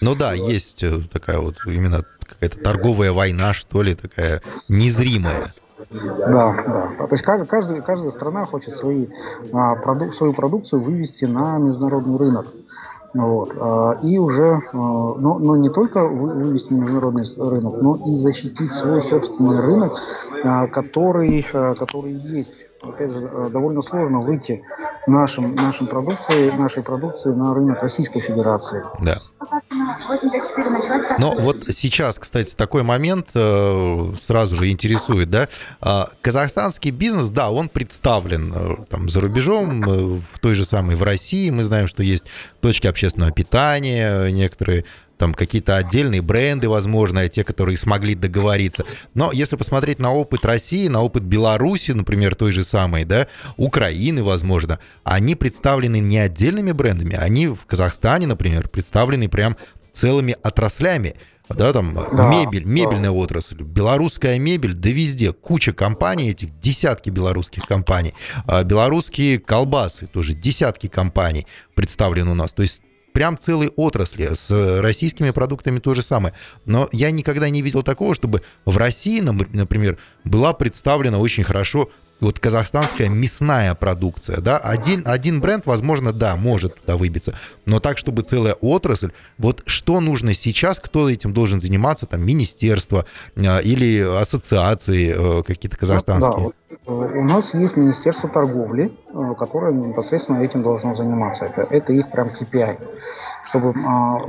Ну 0.00 0.16
да, 0.16 0.32
есть 0.32 0.84
такая 1.12 1.38
вот 1.38 1.56
именно 1.66 2.04
какая-то 2.30 2.58
торговая 2.58 3.12
война, 3.12 3.52
что 3.52 3.82
ли, 3.82 3.94
такая 3.94 4.42
незримая. 4.68 5.52
Да, 5.90 6.92
да. 6.98 7.06
То 7.06 7.12
есть 7.12 7.24
каждая, 7.24 7.80
каждая 7.80 8.10
страна 8.10 8.46
хочет 8.46 8.72
свои, 8.74 9.06
а, 9.52 9.76
продук, 9.76 10.14
свою 10.14 10.34
продукцию 10.34 10.82
вывести 10.82 11.24
на 11.24 11.58
международный 11.58 12.18
рынок. 12.18 12.46
Вот. 13.14 13.52
А, 13.58 13.98
и 14.02 14.18
уже, 14.18 14.62
а, 14.72 14.76
но, 14.76 15.38
но 15.38 15.56
не 15.56 15.68
только 15.68 16.06
вывести 16.06 16.72
на 16.72 16.82
международный 16.82 17.24
рынок, 17.38 17.80
но 17.80 17.96
и 18.06 18.14
защитить 18.14 18.72
свой 18.72 19.02
собственный 19.02 19.60
рынок, 19.60 19.98
а, 20.44 20.68
который, 20.68 21.42
который 21.42 22.12
есть 22.12 22.58
опять 22.82 23.10
же, 23.12 23.20
э, 23.20 23.48
довольно 23.50 23.82
сложно 23.82 24.20
выйти 24.20 24.62
нашим, 25.06 25.54
нашим 25.54 25.86
продукцией, 25.86 26.52
нашей 26.52 26.82
продукции 26.82 27.30
на 27.30 27.54
рынок 27.54 27.82
Российской 27.82 28.20
Федерации. 28.20 28.82
Да. 29.00 29.18
Но 31.18 31.34
вот 31.34 31.64
сейчас, 31.70 32.18
кстати, 32.18 32.54
такой 32.54 32.82
момент 32.82 33.28
э, 33.34 34.12
сразу 34.20 34.56
же 34.56 34.70
интересует, 34.70 35.30
да? 35.30 35.48
А, 35.80 36.10
казахстанский 36.22 36.90
бизнес, 36.90 37.28
да, 37.30 37.50
он 37.50 37.68
представлен 37.68 38.52
э, 38.54 38.76
там 38.88 39.08
за 39.08 39.20
рубежом, 39.20 39.80
в 39.80 40.38
той 40.40 40.54
же 40.54 40.64
самой 40.64 40.96
в 40.96 41.02
России. 41.02 41.50
Мы 41.50 41.62
знаем, 41.64 41.88
что 41.88 42.02
есть 42.02 42.24
точки 42.60 42.86
общественного 42.86 43.32
питания, 43.32 44.30
некоторые 44.30 44.84
там 45.20 45.34
какие-то 45.34 45.76
отдельные 45.76 46.22
бренды, 46.22 46.66
возможно, 46.66 47.28
те, 47.28 47.44
которые 47.44 47.76
смогли 47.76 48.14
договориться. 48.14 48.86
Но 49.12 49.32
если 49.32 49.56
посмотреть 49.56 49.98
на 49.98 50.14
опыт 50.14 50.46
России, 50.46 50.88
на 50.88 51.02
опыт 51.02 51.24
Беларуси, 51.24 51.90
например, 51.90 52.34
той 52.34 52.52
же 52.52 52.62
самой, 52.62 53.04
да, 53.04 53.28
Украины, 53.58 54.22
возможно, 54.22 54.78
они 55.04 55.34
представлены 55.34 56.00
не 56.00 56.16
отдельными 56.16 56.72
брендами, 56.72 57.16
они 57.16 57.48
в 57.48 57.66
Казахстане, 57.66 58.26
например, 58.26 58.70
представлены 58.70 59.28
прям 59.28 59.58
целыми 59.92 60.36
отраслями 60.42 61.16
да, 61.50 61.74
там 61.74 61.92
да, 61.92 62.30
мебель, 62.30 62.64
мебельная 62.64 63.10
да. 63.10 63.12
отрасль, 63.12 63.62
белорусская 63.62 64.38
мебель, 64.38 64.72
да 64.72 64.88
везде 64.88 65.34
куча 65.34 65.74
компаний 65.74 66.30
этих, 66.30 66.58
десятки 66.60 67.10
белорусских 67.10 67.64
компаний, 67.64 68.14
а 68.46 68.62
белорусские 68.64 69.38
колбасы, 69.38 70.06
тоже 70.06 70.32
десятки 70.32 70.86
компаний 70.86 71.46
представлены 71.74 72.30
у 72.30 72.34
нас, 72.34 72.52
то 72.52 72.62
есть 72.62 72.80
прям 73.12 73.38
целые 73.38 73.70
отрасли. 73.70 74.30
С 74.34 74.80
российскими 74.80 75.30
продуктами 75.30 75.78
то 75.78 75.94
же 75.94 76.02
самое. 76.02 76.34
Но 76.64 76.88
я 76.92 77.10
никогда 77.10 77.48
не 77.48 77.62
видел 77.62 77.82
такого, 77.82 78.14
чтобы 78.14 78.42
в 78.64 78.76
России, 78.76 79.20
например, 79.20 79.98
была 80.24 80.52
представлена 80.52 81.18
очень 81.18 81.44
хорошо 81.44 81.90
вот 82.20 82.38
казахстанская 82.38 83.08
мясная 83.08 83.74
продукция, 83.74 84.40
да, 84.40 84.58
один, 84.58 85.02
один 85.06 85.40
бренд, 85.40 85.66
возможно, 85.66 86.12
да, 86.12 86.36
может 86.36 86.76
туда 86.80 86.96
выбиться, 86.96 87.34
но 87.66 87.80
так, 87.80 87.98
чтобы 87.98 88.22
целая 88.22 88.54
отрасль, 88.54 89.10
вот 89.38 89.62
что 89.66 90.00
нужно 90.00 90.34
сейчас, 90.34 90.78
кто 90.78 91.08
этим 91.08 91.32
должен 91.32 91.60
заниматься, 91.60 92.06
там, 92.06 92.24
министерство 92.24 93.06
э, 93.36 93.62
или 93.62 94.00
ассоциации 94.00 95.14
э, 95.40 95.42
какие-то 95.42 95.76
казахстанские? 95.76 96.52
Да, 96.70 96.76
да. 96.86 96.92
У 96.92 97.24
нас 97.24 97.54
есть 97.54 97.76
Министерство 97.76 98.28
торговли, 98.28 98.92
э, 99.12 99.34
которое 99.38 99.72
непосредственно 99.72 100.42
этим 100.42 100.62
должно 100.62 100.94
заниматься, 100.94 101.46
это, 101.46 101.62
это 101.62 101.92
их 101.92 102.10
прям 102.10 102.28
KPI 102.28 102.78
чтобы 103.50 103.74
а, 103.84 104.20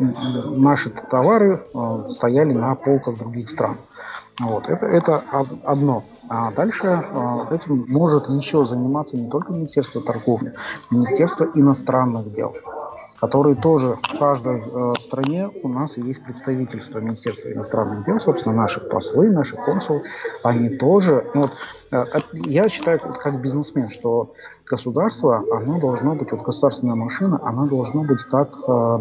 наши 0.50 0.89
товары 0.89 1.63
а, 1.74 2.10
стояли 2.10 2.53
на 2.53 2.74
полках 2.75 3.17
других 3.17 3.50
стран. 3.50 3.77
Вот, 4.41 4.67
это, 4.69 4.86
это 4.88 5.24
одно. 5.63 6.03
А 6.27 6.51
дальше 6.51 6.88
э, 6.88 7.55
этим 7.55 7.86
может 7.88 8.27
еще 8.29 8.65
заниматься 8.65 9.15
не 9.17 9.29
только 9.29 9.53
Министерство 9.53 10.01
торговли, 10.01 10.53
Министерство 10.89 11.48
иностранных 11.53 12.33
дел, 12.33 12.55
которые 13.19 13.55
тоже 13.55 13.98
в 14.01 14.17
каждой 14.17 14.62
э, 14.62 14.93
стране 15.00 15.50
у 15.62 15.67
нас 15.67 15.98
есть 15.98 16.24
представительство 16.24 17.00
Министерства 17.00 17.51
иностранных 17.51 18.05
дел, 18.05 18.19
собственно, 18.19 18.55
наши 18.55 18.79
послы, 18.79 19.29
наши 19.29 19.55
консулы, 19.57 20.03
они 20.43 20.69
тоже, 20.77 21.27
ну, 21.36 21.41
вот, 21.41 21.51
я 22.45 22.69
считаю, 22.69 23.00
как 23.00 23.41
бизнесмен, 23.41 23.89
что 23.89 24.33
государство, 24.65 25.43
оно 25.51 25.77
должно 25.79 26.15
быть, 26.15 26.31
вот 26.31 26.41
государственная 26.41 26.95
машина, 26.95 27.39
она 27.43 27.65
должна 27.65 28.03
быть 28.03 28.21
как, 28.29 28.55
э, 28.65 29.00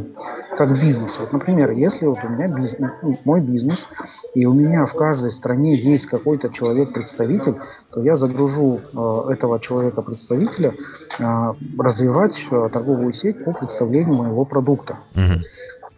как 0.56 0.70
бизнес. 0.70 1.16
Вот, 1.20 1.32
например, 1.32 1.70
если 1.70 2.06
вот 2.06 2.18
у 2.24 2.28
меня 2.28 2.48
бизнес, 2.48 2.90
мой 3.24 3.40
бизнес, 3.40 3.86
и 4.34 4.44
у 4.44 4.52
меня 4.52 4.86
в 4.86 4.94
каждой 4.94 5.30
стране 5.30 5.76
есть 5.76 6.06
какой-то 6.06 6.50
человек-представитель, 6.50 7.56
то 7.92 8.00
я 8.00 8.16
загружу 8.16 8.80
э, 8.92 9.32
этого 9.32 9.60
человека-представителя 9.60 10.74
э, 11.20 11.52
развивать 11.78 12.44
э, 12.50 12.68
торговую 12.72 13.12
сеть 13.12 13.44
по 13.44 13.52
представлению 13.52 14.14
моего 14.14 14.44
продукта. 14.44 14.98
Угу. 15.14 15.44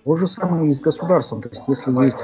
То 0.04 0.16
же 0.16 0.26
самое 0.26 0.70
и 0.70 0.74
с 0.74 0.80
государством. 0.80 1.40
То 1.40 1.48
есть 1.48 1.62
если 1.66 2.04
есть 2.04 2.22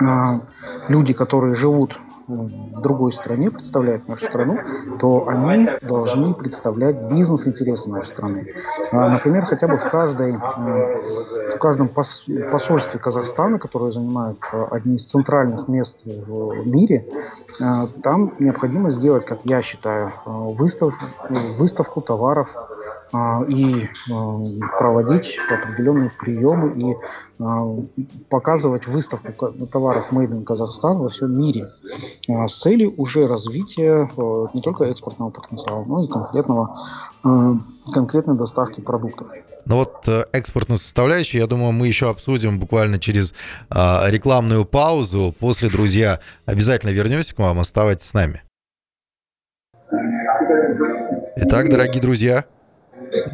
э, 0.00 0.40
люди, 0.88 1.12
которые 1.12 1.54
живут 1.54 2.00
в 2.28 2.80
другой 2.80 3.12
стране, 3.12 3.50
представляют 3.50 4.08
нашу 4.08 4.24
страну, 4.24 4.58
то 4.98 5.28
они 5.28 5.68
должны 5.82 6.34
представлять 6.34 6.96
бизнес-интересы 7.10 7.90
нашей 7.90 8.08
страны. 8.08 8.46
А, 8.92 9.10
например, 9.10 9.46
хотя 9.46 9.68
бы 9.68 9.78
в, 9.78 9.88
каждой, 9.90 10.36
в 10.36 11.58
каждом 11.60 11.88
посольстве 11.88 12.98
Казахстана, 12.98 13.58
которое 13.58 13.92
занимает 13.92 14.38
э, 14.52 14.66
одни 14.70 14.96
из 14.96 15.04
центральных 15.04 15.68
мест 15.68 16.02
в 16.04 16.66
мире, 16.66 17.06
э, 17.60 17.86
там 18.02 18.34
необходимо 18.38 18.90
сделать, 18.90 19.24
как 19.24 19.40
я 19.44 19.62
считаю, 19.62 20.12
выстав, 20.24 20.94
выставку 21.58 22.00
товаров 22.00 22.48
а, 22.54 22.68
и 23.12 23.88
а, 24.10 24.36
проводить 24.78 25.38
определенные 25.48 26.10
приемы 26.10 26.72
и 26.76 26.96
а, 27.40 27.76
показывать 28.28 28.86
выставку 28.86 29.52
товаров 29.66 30.12
Made 30.12 30.30
in 30.30 30.44
Казахстан 30.44 30.98
во 30.98 31.08
всем 31.08 31.38
мире 31.38 31.68
с 32.28 32.60
целью 32.60 32.94
уже 32.96 33.26
развития 33.26 34.10
не 34.54 34.60
только 34.60 34.84
экспортного 34.84 35.30
потенциала, 35.30 35.84
но 35.84 36.02
и 36.02 36.08
конкретного, 36.08 36.80
конкретной 37.92 38.36
доставки 38.36 38.80
продуктов. 38.80 39.28
Ну 39.64 39.76
вот 39.76 40.06
э, 40.06 40.24
экспортную 40.32 40.78
составляющую, 40.78 41.40
я 41.40 41.46
думаю, 41.46 41.72
мы 41.72 41.88
еще 41.88 42.08
обсудим 42.08 42.58
буквально 42.60 42.98
через 42.98 43.34
рекламную 43.70 44.64
паузу. 44.64 45.34
После, 45.38 45.68
друзья, 45.68 46.20
обязательно 46.44 46.90
вернемся 46.90 47.34
к 47.34 47.38
вам. 47.38 47.58
Оставайтесь 47.58 48.06
с 48.06 48.14
нами. 48.14 48.42
Итак, 51.36 51.68
дорогие 51.68 52.00
друзья, 52.00 52.44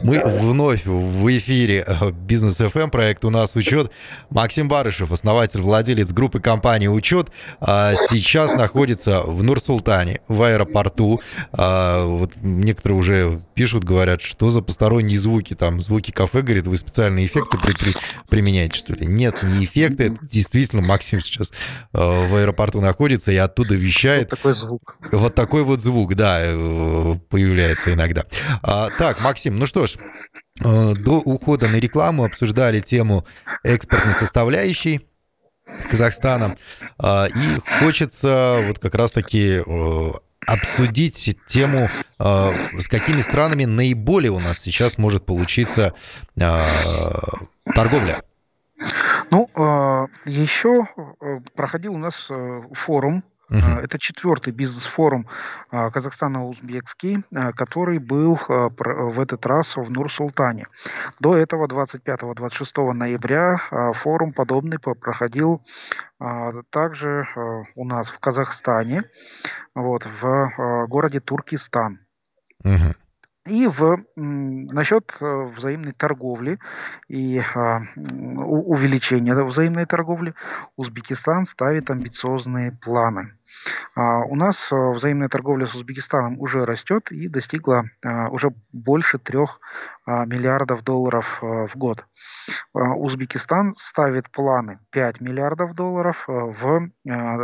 мы 0.03 0.23
вновь 0.25 0.85
в 0.85 1.37
эфире 1.39 1.85
э, 1.87 2.11
Бизнес 2.11 2.61
FM, 2.61 2.91
проект 2.91 3.25
«У 3.25 3.31
нас 3.31 3.57
учет». 3.57 3.91
Максим 4.31 4.69
Барышев, 4.69 5.13
основатель, 5.13 5.61
владелец 5.61 6.11
группы 6.11 6.41
компании 6.41 6.89
«Учет», 6.89 7.29
а 7.61 7.95
сейчас 8.11 8.53
находится 8.53 9.23
в 9.23 9.43
Нур-Султане, 9.43 10.21
в 10.29 10.43
аэропорту. 10.43 11.21
А, 11.53 12.05
вот 12.05 12.33
некоторые 12.43 12.99
уже 12.99 13.41
пишут, 13.55 13.85
говорят, 13.85 14.23
что 14.23 14.51
за 14.51 14.63
посторонние 14.63 15.19
звуки, 15.19 15.55
там 15.55 15.81
звуки 15.81 16.11
кафе, 16.11 16.43
говорит, 16.43 16.67
вы 16.67 16.77
специальные 16.77 17.27
эффекты 17.27 17.59
при, 17.59 17.73
при, 17.73 17.93
применяете, 18.29 18.79
что 18.79 18.95
ли? 18.95 19.07
Нет, 19.07 19.43
не 19.43 19.65
эффекты, 19.65 20.07
это 20.07 20.19
действительно 20.23 20.83
Максим 20.83 21.21
сейчас 21.21 21.51
э, 21.51 22.27
в 22.27 22.35
аэропорту 22.35 22.81
находится 22.81 23.33
и 23.33 23.37
оттуда 23.37 23.75
вещает. 23.75 24.31
Вот 24.31 24.39
такой 24.39 24.55
звук. 24.55 24.97
Вот 25.13 25.35
такой 25.35 25.63
вот 25.65 25.81
звук, 25.81 26.15
да, 26.15 26.39
э, 26.41 27.15
появляется 27.29 27.93
иногда. 27.93 28.25
А, 28.63 28.91
так, 28.91 29.21
Максим, 29.21 29.62
ну 29.63 29.67
что 29.67 29.87
ж, 29.87 29.97
э, 30.61 30.93
до 30.95 31.21
ухода 31.21 31.69
на 31.69 31.77
рекламу 31.77 32.25
обсуждали 32.25 32.81
тему 32.81 33.25
экспортной 33.63 34.15
составляющей. 34.15 35.07
Казахстана. 35.89 36.57
А, 36.99 37.27
и 37.27 37.61
хочется 37.79 38.65
вот 38.67 38.81
как 38.81 38.97
раз-таки 38.97 39.63
обсудить 40.45 41.39
тему, 41.47 41.89
с 42.19 42.89
какими 42.91 43.21
странами 43.21 43.65
наиболее 43.65 44.33
у 44.33 44.41
нас 44.41 44.59
сейчас 44.59 44.99
может 44.99 45.25
получиться 45.25 45.95
торговля. 46.35 48.23
Ну, 49.31 49.49
еще 50.27 50.89
проходил 51.55 51.95
у 51.95 51.99
нас 51.99 52.29
форум 52.75 53.23
Uh-huh. 53.53 53.81
Это 53.81 53.99
четвертый 53.99 54.53
бизнес-форум 54.53 55.27
а, 55.71 55.91
Казахстана-Узбекский, 55.91 57.23
а, 57.35 57.53
который 57.53 57.99
был 57.99 58.39
в 58.49 59.21
этот 59.21 59.45
раз 59.45 59.77
в 59.77 59.91
Нур-Султане. 59.91 60.69
До 61.21 61.37
этого 61.37 61.67
25-26 61.67 62.93
ноября 62.93 63.93
форум 63.95 64.33
подобный 64.33 64.79
проходил 64.79 65.63
также 66.71 67.27
у 67.75 67.85
нас 67.85 68.09
в 68.09 68.19
Казахстане, 68.21 69.05
вот, 69.75 70.07
в 70.21 70.87
городе 70.87 71.21
Туркестан. 71.21 71.99
Uh-huh. 72.65 72.95
И 73.47 73.67
в, 73.67 74.05
насчет 74.15 75.17
взаимной 75.21 75.93
торговли 75.93 76.61
и 77.09 77.41
а, 77.55 77.81
увеличения 77.97 79.35
взаимной 79.35 79.85
торговли 79.85 80.35
Узбекистан 80.77 81.45
ставит 81.45 81.91
амбициозные 81.91 82.71
планы. 82.71 83.33
А, 83.95 84.21
у 84.25 84.37
нас 84.37 84.71
э, 84.73 84.77
взаимная 84.77 85.29
торговля 85.29 85.67
с 85.67 85.75
Узбекистаном 85.75 86.41
уже 86.41 86.65
растет 86.65 87.11
и 87.13 87.29
достигла 87.29 87.85
а, 88.05 88.29
уже 88.29 88.53
больше 88.73 89.19
трех 89.19 89.61
а, 90.07 90.25
миллиардов 90.25 90.83
долларов 90.83 91.39
э, 91.43 91.67
в 91.67 91.77
год. 91.77 92.05
Узбекистан 92.73 93.75
ставит 93.77 94.31
планы 94.31 94.81
5 94.91 95.21
миллиардов 95.21 95.75
долларов 95.75 96.25
э, 96.29 96.33
в 96.33 96.91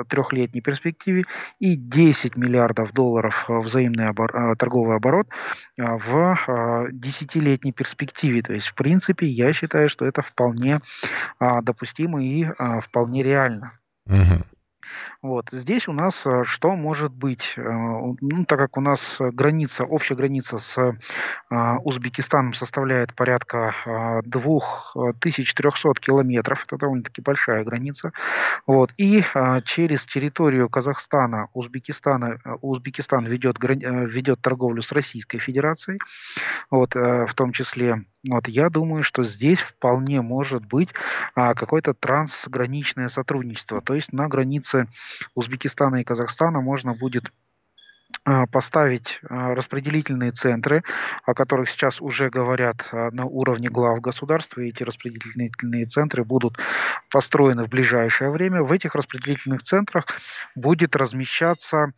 трехлетней 0.08 0.60
перспективе 0.60 1.24
и 1.58 1.76
10 1.76 2.36
миллиардов 2.36 2.92
долларов 2.92 3.44
взаимный 3.48 4.08
обор- 4.08 4.56
торговый 4.56 4.96
оборот 4.96 5.28
в 5.76 6.88
десятилетней 6.90 7.72
перспективе. 7.72 8.42
То 8.42 8.54
есть, 8.54 8.68
в 8.68 8.74
принципе, 8.74 9.26
я 9.26 9.52
считаю, 9.52 9.88
что 9.88 10.04
это 10.06 10.22
вполне 10.22 10.80
допустимо 11.38 12.22
и 12.22 12.46
вполне 12.80 13.22
реально. 13.22 13.72
Угу. 14.06 14.57
Вот. 15.22 15.48
Здесь 15.50 15.88
у 15.88 15.92
нас 15.92 16.26
э, 16.26 16.44
что 16.44 16.76
может 16.76 17.12
быть? 17.12 17.54
Э, 17.56 17.62
ну, 17.62 18.44
так 18.44 18.58
как 18.58 18.76
у 18.76 18.80
нас 18.80 19.16
граница, 19.18 19.84
общая 19.84 20.14
граница 20.14 20.58
с 20.58 20.78
э, 20.78 20.92
Узбекистаном 21.84 22.54
составляет 22.54 23.14
порядка 23.14 24.22
2300 24.24 25.94
километров, 26.00 26.64
это 26.64 26.76
довольно-таки 26.76 27.20
большая 27.22 27.64
граница. 27.64 28.12
Вот. 28.66 28.92
И 28.96 29.24
через 29.64 30.06
территорию 30.06 30.68
Казахстана, 30.68 31.48
Узбекистана, 31.52 32.38
Узбекистан 32.60 33.26
ведет, 33.26 33.56
ведет 33.60 34.40
торговлю 34.40 34.82
с 34.82 34.92
Российской 34.92 35.38
Федерацией, 35.38 35.98
вот, 36.70 36.94
в 36.94 37.32
том 37.34 37.52
числе 37.52 38.04
вот 38.26 38.48
я 38.48 38.68
думаю, 38.68 39.02
что 39.02 39.22
здесь 39.22 39.60
вполне 39.60 40.22
может 40.22 40.64
быть 40.64 40.90
а, 41.34 41.54
какое-то 41.54 41.94
трансграничное 41.94 43.08
сотрудничество. 43.08 43.80
То 43.80 43.94
есть 43.94 44.12
на 44.12 44.28
границе 44.28 44.88
Узбекистана 45.34 45.96
и 45.96 46.04
Казахстана 46.04 46.60
можно 46.60 46.94
будет 46.94 47.32
поставить 48.50 49.20
а, 49.28 49.54
распределительные 49.54 50.32
центры, 50.32 50.82
о 51.24 51.34
которых 51.34 51.68
сейчас 51.68 52.00
уже 52.00 52.28
говорят 52.28 52.88
а, 52.92 53.10
на 53.10 53.24
уровне 53.24 53.68
глав 53.68 54.00
государства, 54.00 54.60
и 54.60 54.68
эти 54.68 54.82
распределительные 54.82 55.86
центры 55.86 56.24
будут 56.24 56.58
построены 57.10 57.64
в 57.64 57.68
ближайшее 57.68 58.30
время. 58.30 58.62
В 58.62 58.72
этих 58.72 58.94
распределительных 58.94 59.62
центрах 59.62 60.06
будет 60.54 60.96
размещаться 60.96 61.92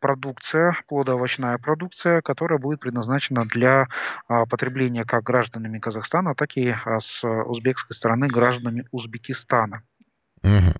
продукция, 0.00 0.74
плодоовощная 0.88 1.58
продукция, 1.58 2.22
которая 2.22 2.58
будет 2.58 2.80
предназначена 2.80 3.44
для 3.44 3.88
потребления 4.26 5.04
как 5.04 5.22
гражданами 5.22 5.78
Казахстана, 5.78 6.34
так 6.34 6.56
и 6.56 6.74
с 6.98 7.22
узбекской 7.22 7.94
стороны 7.94 8.26
гражданами 8.26 8.86
Узбекистана. 8.90 9.82
Угу. 10.42 10.72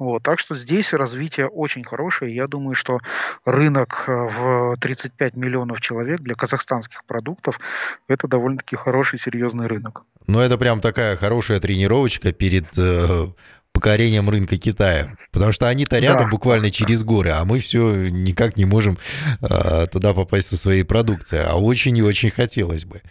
Вот, 0.00 0.22
так 0.22 0.38
что 0.38 0.54
здесь 0.54 0.94
развитие 0.94 1.46
очень 1.46 1.84
хорошее. 1.84 2.34
Я 2.34 2.46
думаю, 2.46 2.74
что 2.74 3.00
рынок 3.44 4.04
э, 4.06 4.12
в 4.12 4.76
35 4.80 5.36
миллионов 5.36 5.82
человек 5.82 6.20
для 6.20 6.34
казахстанских 6.34 7.04
продуктов 7.04 7.60
это 8.08 8.26
довольно-таки 8.26 8.76
хороший, 8.76 9.18
серьезный 9.18 9.66
рынок. 9.66 10.04
Ну, 10.26 10.40
это 10.40 10.56
прям 10.56 10.80
такая 10.80 11.16
хорошая 11.16 11.60
тренировочка 11.60 12.32
перед 12.32 12.66
э, 12.78 13.26
покорением 13.72 14.28
рынка 14.28 14.56
Китая. 14.56 15.16
Потому 15.32 15.52
что 15.52 15.68
они-то 15.68 15.98
рядом 15.98 16.24
да. 16.24 16.30
буквально 16.30 16.70
через 16.70 17.02
горы, 17.02 17.30
а 17.30 17.44
мы 17.44 17.60
все 17.60 18.08
никак 18.08 18.56
не 18.56 18.64
можем 18.64 18.98
э, 19.40 19.86
туда 19.92 20.12
попасть 20.12 20.48
со 20.48 20.56
своей 20.56 20.82
продукцией. 20.82 21.44
А 21.44 21.56
очень 21.56 21.96
и 21.96 22.02
очень 22.02 22.30
хотелось 22.30 22.84
бы. 22.84 23.02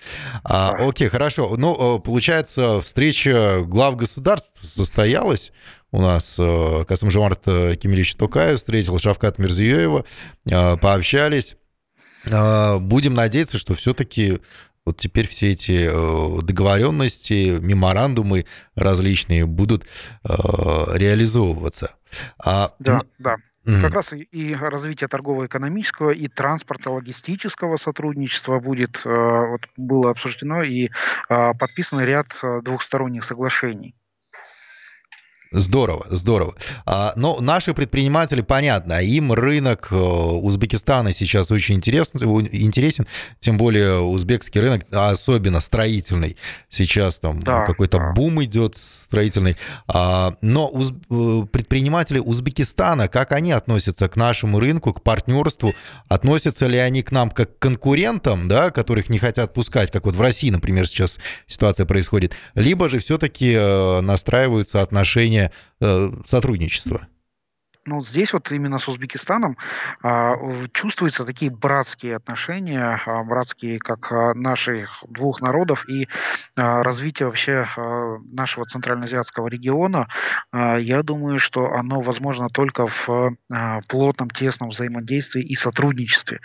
А, 0.44 0.72
окей, 0.72 1.08
хорошо. 1.08 1.56
Ну, 1.58 1.98
э, 1.98 2.00
получается, 2.02 2.82
встреча 2.82 3.62
глав 3.64 3.96
государств 3.96 4.50
состоялась 4.62 5.52
у 5.92 6.02
нас 6.02 6.36
э, 6.38 6.86
Касым-Жомарт 6.88 7.42
э, 7.48 7.76
Кемелевич 7.76 8.16
Токаев 8.16 8.60
встретил 8.60 8.98
Шавкат 9.00 9.40
Мирзиёева, 9.40 10.06
э, 10.46 10.78
пообщались. 10.78 11.56
Будем 12.26 13.14
надеяться, 13.14 13.58
что 13.58 13.74
все-таки 13.76 14.42
вот 14.86 14.98
теперь 14.98 15.26
все 15.26 15.52
эти 15.52 15.90
договоренности, 16.44 17.58
меморандумы 17.62 18.46
различные 18.76 19.46
будут 19.46 19.86
реализовываться. 20.26 21.96
А, 22.38 22.74
да, 22.80 23.04
да. 23.20 23.38
Mm-hmm. 23.64 23.82
Как 23.82 23.94
раз 23.94 24.14
и 24.14 24.54
развитие 24.54 25.08
торгово-экономического, 25.08 26.12
и 26.12 26.28
транспорто-логистического 26.28 27.78
сотрудничества 27.78 28.60
будет, 28.60 29.00
вот, 29.06 29.62
было 29.78 30.12
обсуждено 30.12 30.62
и 30.62 30.90
подписан 31.30 32.02
ряд 32.02 32.38
двухсторонних 32.64 33.24
соглашений. 33.24 33.96
Здорово, 35.52 36.06
здорово. 36.12 36.54
А, 36.86 37.14
но 37.16 37.40
наши 37.40 37.74
предприниматели, 37.74 38.42
понятно, 38.42 39.02
им 39.02 39.34
рынок 39.34 39.88
э, 39.90 39.96
Узбекистана 39.96 41.12
сейчас 41.12 41.50
очень 41.50 41.76
интересен, 41.76 42.20
интересен, 42.52 43.08
тем 43.40 43.58
более 43.58 44.00
узбекский 44.00 44.62
рынок, 44.62 44.86
особенно 44.92 45.60
строительный, 45.60 46.38
сейчас 46.70 47.18
там 47.18 47.40
да, 47.40 47.66
какой-то 47.66 47.98
да. 47.98 48.12
бум 48.12 48.44
идет 48.44 48.78
строительный. 48.78 49.58
А, 49.88 50.36
но 50.42 50.68
уз, 50.68 50.92
э, 50.92 51.42
предприниматели 51.52 52.20
Узбекистана, 52.20 53.08
как 53.08 53.32
они 53.32 53.52
относятся 53.52 54.08
к 54.08 54.16
нашему 54.16 54.60
рынку, 54.60 54.94
к 54.94 55.02
партнерству, 55.02 55.74
относятся 56.08 56.68
ли 56.68 56.78
они 56.78 57.02
к 57.02 57.12
нам 57.12 57.32
как 57.32 57.58
к 57.58 57.60
конкурентам, 57.60 58.48
да, 58.48 58.70
которых 58.70 59.10
не 59.10 59.18
хотят 59.18 59.56
пускать, 59.56 59.90
как 59.90 60.06
вот 60.06 60.16
в 60.16 60.22
России, 60.22 60.52
например, 60.52 60.86
сейчас 60.86 61.20
ситуация 61.48 61.88
происходит, 61.88 62.34
либо 62.54 62.88
же 62.88 63.00
все-таки 63.00 63.54
э, 63.54 64.02
настраиваются 64.02 64.84
отношения 64.84 65.39
уровня 66.34 66.68
сотрудничества? 67.80 67.86
Ну, 67.86 68.02
здесь 68.02 68.34
вот 68.34 68.52
именно 68.52 68.78
с 68.78 68.88
Узбекистаном 68.88 69.58
а, 70.04 70.36
чувствуются 70.74 71.24
такие 71.24 71.52
братские 71.52 72.16
отношения, 72.16 73.02
а, 73.06 73.24
братские 73.24 73.80
как 73.80 74.12
а, 74.12 74.34
наших 74.34 75.04
двух 75.08 75.42
народов 75.42 75.88
и 75.88 76.08
а, 76.56 76.84
развитие 76.84 77.28
вообще 77.28 77.66
а, 77.76 78.18
нашего 78.32 78.66
центральноазиатского 78.66 79.48
региона. 79.48 80.08
А, 80.52 80.78
я 80.78 81.04
думаю, 81.04 81.40
что 81.40 81.72
оно 81.74 82.02
возможно 82.02 82.50
только 82.50 82.88
в 82.88 83.36
а, 83.52 83.82
плотном, 83.88 84.30
тесном 84.30 84.70
взаимодействии 84.70 85.44
и 85.44 85.56
сотрудничестве. 85.56 86.40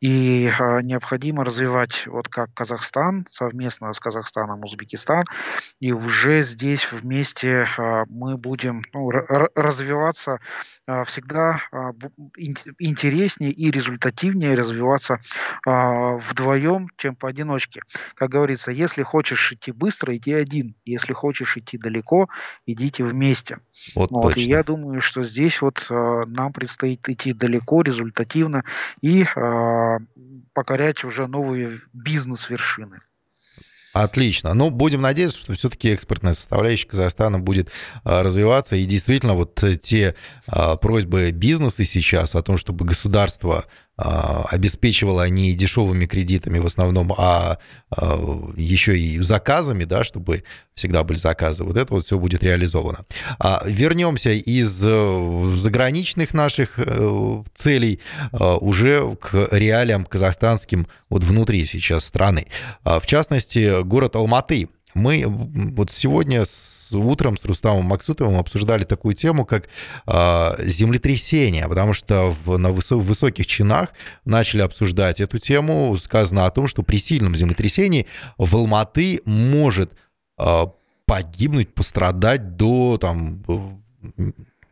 И 0.00 0.50
а, 0.58 0.80
необходимо 0.80 1.44
развивать, 1.44 2.06
вот 2.06 2.28
как 2.28 2.52
Казахстан, 2.54 3.26
совместно 3.30 3.92
с 3.92 4.00
Казахстаном 4.00 4.64
Узбекистан, 4.64 5.24
и 5.80 5.92
уже 5.92 6.42
здесь 6.42 6.90
вместе 6.92 7.68
а, 7.76 8.04
мы 8.08 8.36
будем 8.36 8.82
ну, 8.92 9.10
развиваться 9.10 10.38
всегда 11.04 11.60
а, 11.70 11.92
интереснее 12.78 13.50
и 13.50 13.70
результативнее 13.70 14.54
развиваться 14.54 15.20
а, 15.66 16.16
вдвоем, 16.16 16.88
чем 16.96 17.14
поодиночке. 17.14 17.82
Как 18.14 18.30
говорится, 18.30 18.70
если 18.70 19.02
хочешь 19.02 19.52
идти 19.52 19.72
быстро, 19.72 20.16
иди 20.16 20.32
один. 20.32 20.74
Если 20.84 21.12
хочешь 21.12 21.56
идти 21.56 21.76
далеко, 21.76 22.28
идите 22.66 23.04
вместе. 23.04 23.58
Вот, 23.94 24.10
вот. 24.10 24.36
И 24.36 24.42
я 24.42 24.62
думаю, 24.62 25.00
что 25.02 25.22
здесь 25.22 25.60
вот 25.60 25.86
нам 25.90 26.52
предстоит 26.52 27.08
идти 27.08 27.32
далеко, 27.32 27.82
результативно 27.82 28.64
и 29.02 29.24
покорять 30.54 31.04
уже 31.04 31.26
новые 31.26 31.80
бизнес-вершины. 31.92 33.00
Отлично. 34.02 34.54
Ну, 34.54 34.70
будем 34.70 35.00
надеяться, 35.00 35.38
что 35.38 35.54
все-таки 35.54 35.88
экспортная 35.88 36.32
составляющая 36.32 36.86
Казахстана 36.86 37.40
будет 37.40 37.70
а, 38.04 38.22
развиваться. 38.22 38.76
И 38.76 38.84
действительно, 38.84 39.34
вот 39.34 39.60
те 39.82 40.14
а, 40.46 40.76
просьбы 40.76 41.32
бизнеса 41.32 41.84
сейчас 41.84 42.36
о 42.36 42.42
том, 42.42 42.58
чтобы 42.58 42.84
государство 42.84 43.64
обеспечивала 43.98 45.28
не 45.28 45.54
дешевыми 45.54 46.06
кредитами 46.06 46.60
в 46.60 46.66
основном, 46.66 47.12
а 47.18 47.58
еще 48.56 48.98
и 48.98 49.20
заказами, 49.20 49.84
да, 49.84 50.04
чтобы 50.04 50.44
всегда 50.74 51.02
были 51.02 51.18
заказы. 51.18 51.64
Вот 51.64 51.76
это 51.76 51.92
вот 51.92 52.06
все 52.06 52.18
будет 52.18 52.44
реализовано. 52.44 53.04
Вернемся 53.64 54.30
из 54.30 54.82
э, 54.86 55.52
заграничных 55.56 56.32
наших 56.32 56.78
э, 56.78 57.42
целей 57.54 58.00
уже 58.32 59.16
к 59.16 59.48
реалиям 59.50 60.04
казахстанским 60.04 60.86
вот 61.10 61.24
внутри 61.24 61.66
сейчас 61.66 62.04
страны. 62.04 62.46
В 62.84 63.02
частности, 63.06 63.82
город 63.82 64.14
Алматы 64.14 64.68
мы 64.94 65.24
вот 65.26 65.90
сегодня 65.90 66.44
с 66.44 66.90
утром 66.92 67.36
с 67.36 67.44
Рустамом 67.44 67.84
Максутовым 67.84 68.38
обсуждали 68.38 68.84
такую 68.84 69.14
тему, 69.14 69.44
как 69.44 69.68
э, 70.06 70.54
землетрясение, 70.64 71.68
потому 71.68 71.92
что 71.92 72.34
в, 72.44 72.56
на 72.56 72.68
высо- 72.68 72.96
высоких 72.96 73.46
чинах 73.46 73.90
начали 74.24 74.62
обсуждать 74.62 75.20
эту 75.20 75.38
тему. 75.38 75.96
Сказано 75.98 76.46
о 76.46 76.50
том, 76.50 76.66
что 76.66 76.82
при 76.82 76.96
сильном 76.98 77.34
землетрясении 77.34 78.06
в 78.38 78.56
Алматы 78.56 79.20
может 79.24 79.92
э, 80.38 80.66
погибнуть, 81.06 81.74
пострадать 81.74 82.56
до 82.56 82.98
там 82.98 83.42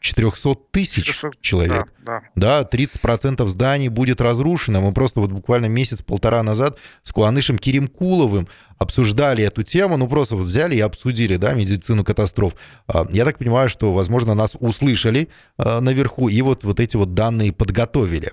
400 0.07 0.55
тысяч 0.71 1.21
человек. 1.40 1.92
Да, 2.05 2.23
да. 2.35 2.62
да, 2.62 2.69
30% 2.71 3.47
зданий 3.49 3.88
будет 3.88 4.21
разрушено. 4.21 4.81
Мы 4.81 4.92
просто 4.92 5.21
вот 5.21 5.33
буквально 5.33 5.66
месяц-полтора 5.66 6.42
назад 6.42 6.79
с 7.03 7.12
Куанышем 7.12 7.59
Киримкуловым 7.59 8.49
обсуждали 8.79 9.42
эту 9.42 9.62
тему, 9.62 9.97
ну 9.97 10.07
просто 10.07 10.37
вот 10.37 10.47
взяли 10.47 10.77
и 10.77 10.81
обсудили, 10.81 11.37
да, 11.37 11.55
медицину 11.55 12.05
катастроф. 12.05 12.55
А, 12.87 13.07
я 13.11 13.25
так 13.25 13.38
понимаю, 13.38 13.69
что, 13.69 13.92
возможно, 13.92 14.35
нас 14.35 14.57
услышали 14.61 15.29
а, 15.59 15.81
наверху 15.81 16.29
и 16.29 16.40
вот, 16.42 16.62
вот 16.62 16.79
эти 16.79 16.97
вот 16.97 17.14
данные 17.14 17.53
подготовили. 17.53 18.33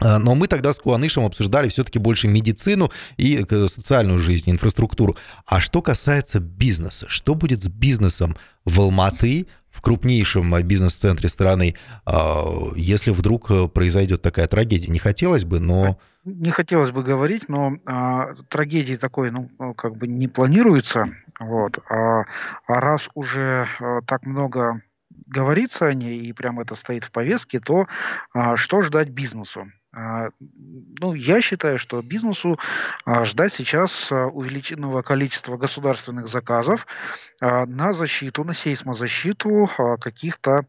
А, 0.00 0.18
но 0.18 0.34
мы 0.34 0.48
тогда 0.48 0.72
с 0.72 0.78
Куанышем 0.78 1.24
обсуждали 1.24 1.68
все-таки 1.68 1.98
больше 1.98 2.28
медицину 2.28 2.90
и 3.16 3.44
э, 3.48 3.66
социальную 3.66 4.18
жизнь, 4.18 4.50
инфраструктуру. 4.50 5.16
А 5.46 5.60
что 5.60 5.82
касается 5.82 6.40
бизнеса, 6.40 7.06
что 7.08 7.34
будет 7.34 7.62
с 7.62 7.68
бизнесом 7.68 8.36
в 8.64 8.80
Алматы, 8.80 9.46
в 9.74 9.80
крупнейшем 9.82 10.54
бизнес-центре 10.62 11.28
страны, 11.28 11.74
если 12.76 13.10
вдруг 13.10 13.50
э, 13.50 13.68
произойдет 13.68 14.22
такая 14.22 14.46
трагедия? 14.46 14.90
Не 14.90 15.00
хотелось 15.00 15.44
бы, 15.44 15.58
но 15.58 15.98
не 16.24 16.50
хотелось 16.50 16.90
бы 16.90 17.02
говорить, 17.02 17.48
но 17.48 17.76
а, 17.84 18.34
трагедии 18.48 18.94
такой, 18.94 19.30
ну, 19.30 19.50
ну, 19.58 19.74
как 19.74 19.96
бы 19.96 20.06
не 20.06 20.26
планируется. 20.26 21.08
Вот. 21.38 21.78
А, 21.90 22.24
а 22.66 22.80
раз 22.80 23.10
уже 23.14 23.68
а, 23.78 24.00
так 24.02 24.24
много 24.24 24.80
говорится 25.26 25.86
о 25.86 25.94
ней 25.94 26.20
и 26.20 26.32
прямо 26.32 26.62
это 26.62 26.76
стоит 26.76 27.04
в 27.04 27.10
повестке, 27.10 27.60
то 27.60 27.86
а, 28.32 28.56
что 28.56 28.80
ждать 28.80 29.10
бизнесу? 29.10 29.70
А, 29.96 30.30
ну, 31.00 31.14
я 31.14 31.40
считаю, 31.40 31.78
что 31.78 32.02
бизнесу 32.02 32.58
а, 33.04 33.24
ждать 33.24 33.52
сейчас 33.52 34.10
а, 34.10 34.26
увеличенного 34.26 35.02
количества 35.02 35.56
государственных 35.56 36.26
заказов 36.26 36.86
на 37.40 37.92
защиту, 37.92 38.42
на 38.42 38.54
сейсмозащиту 38.54 39.68
каких-то 40.00 40.66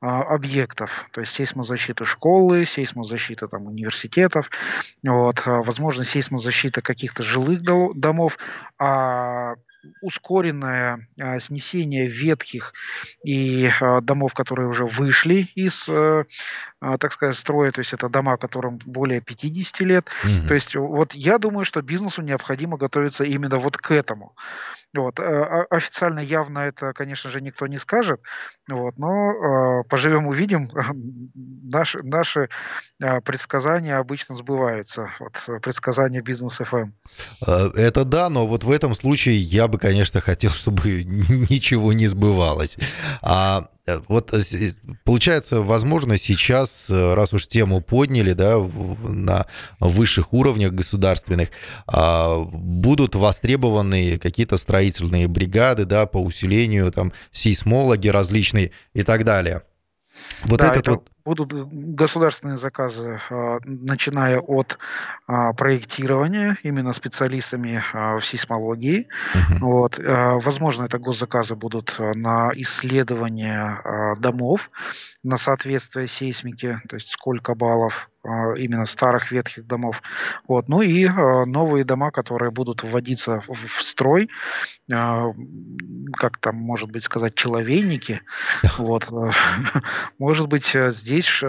объектов. 0.00 1.06
То 1.12 1.22
есть 1.22 1.32
сейсмозащита 1.32 2.04
школы, 2.04 2.66
сейсмозащита 2.66 3.48
там, 3.48 3.66
университетов, 3.66 4.50
вот, 5.02 5.42
возможно, 5.46 6.04
сейсмозащита 6.04 6.82
каких-то 6.82 7.22
жилых 7.22 7.62
домов, 7.62 8.36
а 8.78 9.54
ускоренное 10.00 11.08
а, 11.20 11.38
снесение 11.38 12.06
ветхих 12.06 12.72
и 13.24 13.70
а, 13.80 14.00
домов, 14.00 14.34
которые 14.34 14.68
уже 14.68 14.84
вышли 14.84 15.48
из, 15.54 15.88
а, 15.88 16.24
а, 16.80 16.98
так 16.98 17.12
сказать, 17.12 17.36
строя, 17.36 17.70
то 17.70 17.80
есть 17.80 17.92
это 17.92 18.08
дома, 18.08 18.36
которым 18.36 18.78
более 18.84 19.20
50 19.20 19.80
лет. 19.80 20.08
Угу. 20.24 20.48
То 20.48 20.54
есть 20.54 20.74
вот 20.74 21.14
я 21.14 21.38
думаю, 21.38 21.64
что 21.64 21.82
бизнесу 21.82 22.22
необходимо 22.22 22.76
готовиться 22.76 23.24
именно 23.24 23.58
вот 23.58 23.76
к 23.76 23.90
этому. 23.90 24.34
Вот. 24.94 25.20
Э, 25.20 25.66
официально 25.70 26.20
явно 26.20 26.60
это, 26.60 26.92
конечно 26.92 27.30
же, 27.30 27.40
никто 27.40 27.66
не 27.66 27.76
скажет, 27.76 28.20
вот, 28.68 28.98
но 28.98 29.80
э, 29.80 29.84
поживем 29.88 30.26
увидим. 30.26 30.70
Наши, 31.70 32.02
наши 32.02 32.48
э, 33.00 33.20
предсказания 33.20 33.96
обычно 33.96 34.34
сбываются. 34.34 35.10
Вот, 35.20 35.62
предсказания 35.62 36.22
бизнес 36.22 36.60
FM. 36.60 36.92
Это 37.40 38.04
да, 38.04 38.30
но 38.30 38.46
вот 38.46 38.64
в 38.64 38.70
этом 38.70 38.94
случае 38.94 39.36
я 39.36 39.68
бы, 39.68 39.78
конечно, 39.78 40.20
хотел, 40.20 40.50
чтобы 40.52 41.04
ничего 41.04 41.92
не 41.92 42.06
сбывалось. 42.06 42.78
А 43.20 43.68
вот 44.08 44.32
э, 44.32 44.40
получается, 45.04 45.60
возможно, 45.60 46.16
сейчас, 46.16 46.88
э, 46.90 47.14
раз 47.14 47.32
уж 47.32 47.46
тему 47.46 47.80
подняли, 47.80 48.32
да, 48.32 48.58
на 48.58 49.46
высших 49.80 50.32
уровнях 50.32 50.72
государственных, 50.72 51.50
а, 51.86 52.38
будут 52.38 53.14
востребованы 53.14 54.18
какие-то 54.18 54.56
строительные 54.56 55.28
бригады, 55.28 55.84
да, 55.84 56.06
по 56.06 56.18
усилению, 56.18 56.92
там, 56.92 57.12
сейсмологи 57.32 58.08
различные 58.08 58.72
и 58.94 59.02
так 59.02 59.24
далее. 59.24 59.62
Вот 60.44 60.60
да, 60.60 60.68
этот 60.68 60.78
это 60.78 60.90
вот 60.92 61.08
будут 61.28 61.52
государственные 61.52 62.56
заказы, 62.56 63.20
а, 63.30 63.58
начиная 63.64 64.38
от 64.38 64.78
а, 65.26 65.52
проектирования, 65.52 66.56
именно 66.62 66.92
специалистами 66.94 67.82
а, 67.92 68.18
в 68.18 68.24
сейсмологии. 68.24 69.08
Uh-huh. 69.34 69.58
Вот. 69.60 69.98
Возможно, 69.98 70.84
это 70.84 70.98
госзаказы 70.98 71.54
будут 71.54 71.96
на 71.98 72.50
исследование 72.54 74.14
домов, 74.18 74.70
на 75.22 75.36
соответствие 75.36 76.06
сейсмике, 76.06 76.80
то 76.88 76.96
есть 76.96 77.10
сколько 77.10 77.54
баллов 77.54 78.10
именно 78.56 78.86
старых 78.86 79.32
ветхих 79.32 79.66
домов. 79.66 80.02
Вот. 80.46 80.68
Ну 80.68 80.82
и 80.82 81.06
а, 81.06 81.44
новые 81.44 81.84
дома, 81.84 82.10
которые 82.10 82.50
будут 82.50 82.82
вводиться 82.82 83.42
в 83.46 83.82
строй, 83.82 84.28
а, 84.92 85.32
как 86.12 86.38
там, 86.38 86.56
может 86.56 86.90
быть, 86.90 87.04
сказать, 87.04 87.34
человейники. 87.34 88.22
Вот. 88.78 89.08
Может 90.18 90.48
быть, 90.48 90.74
здесь 90.74 91.42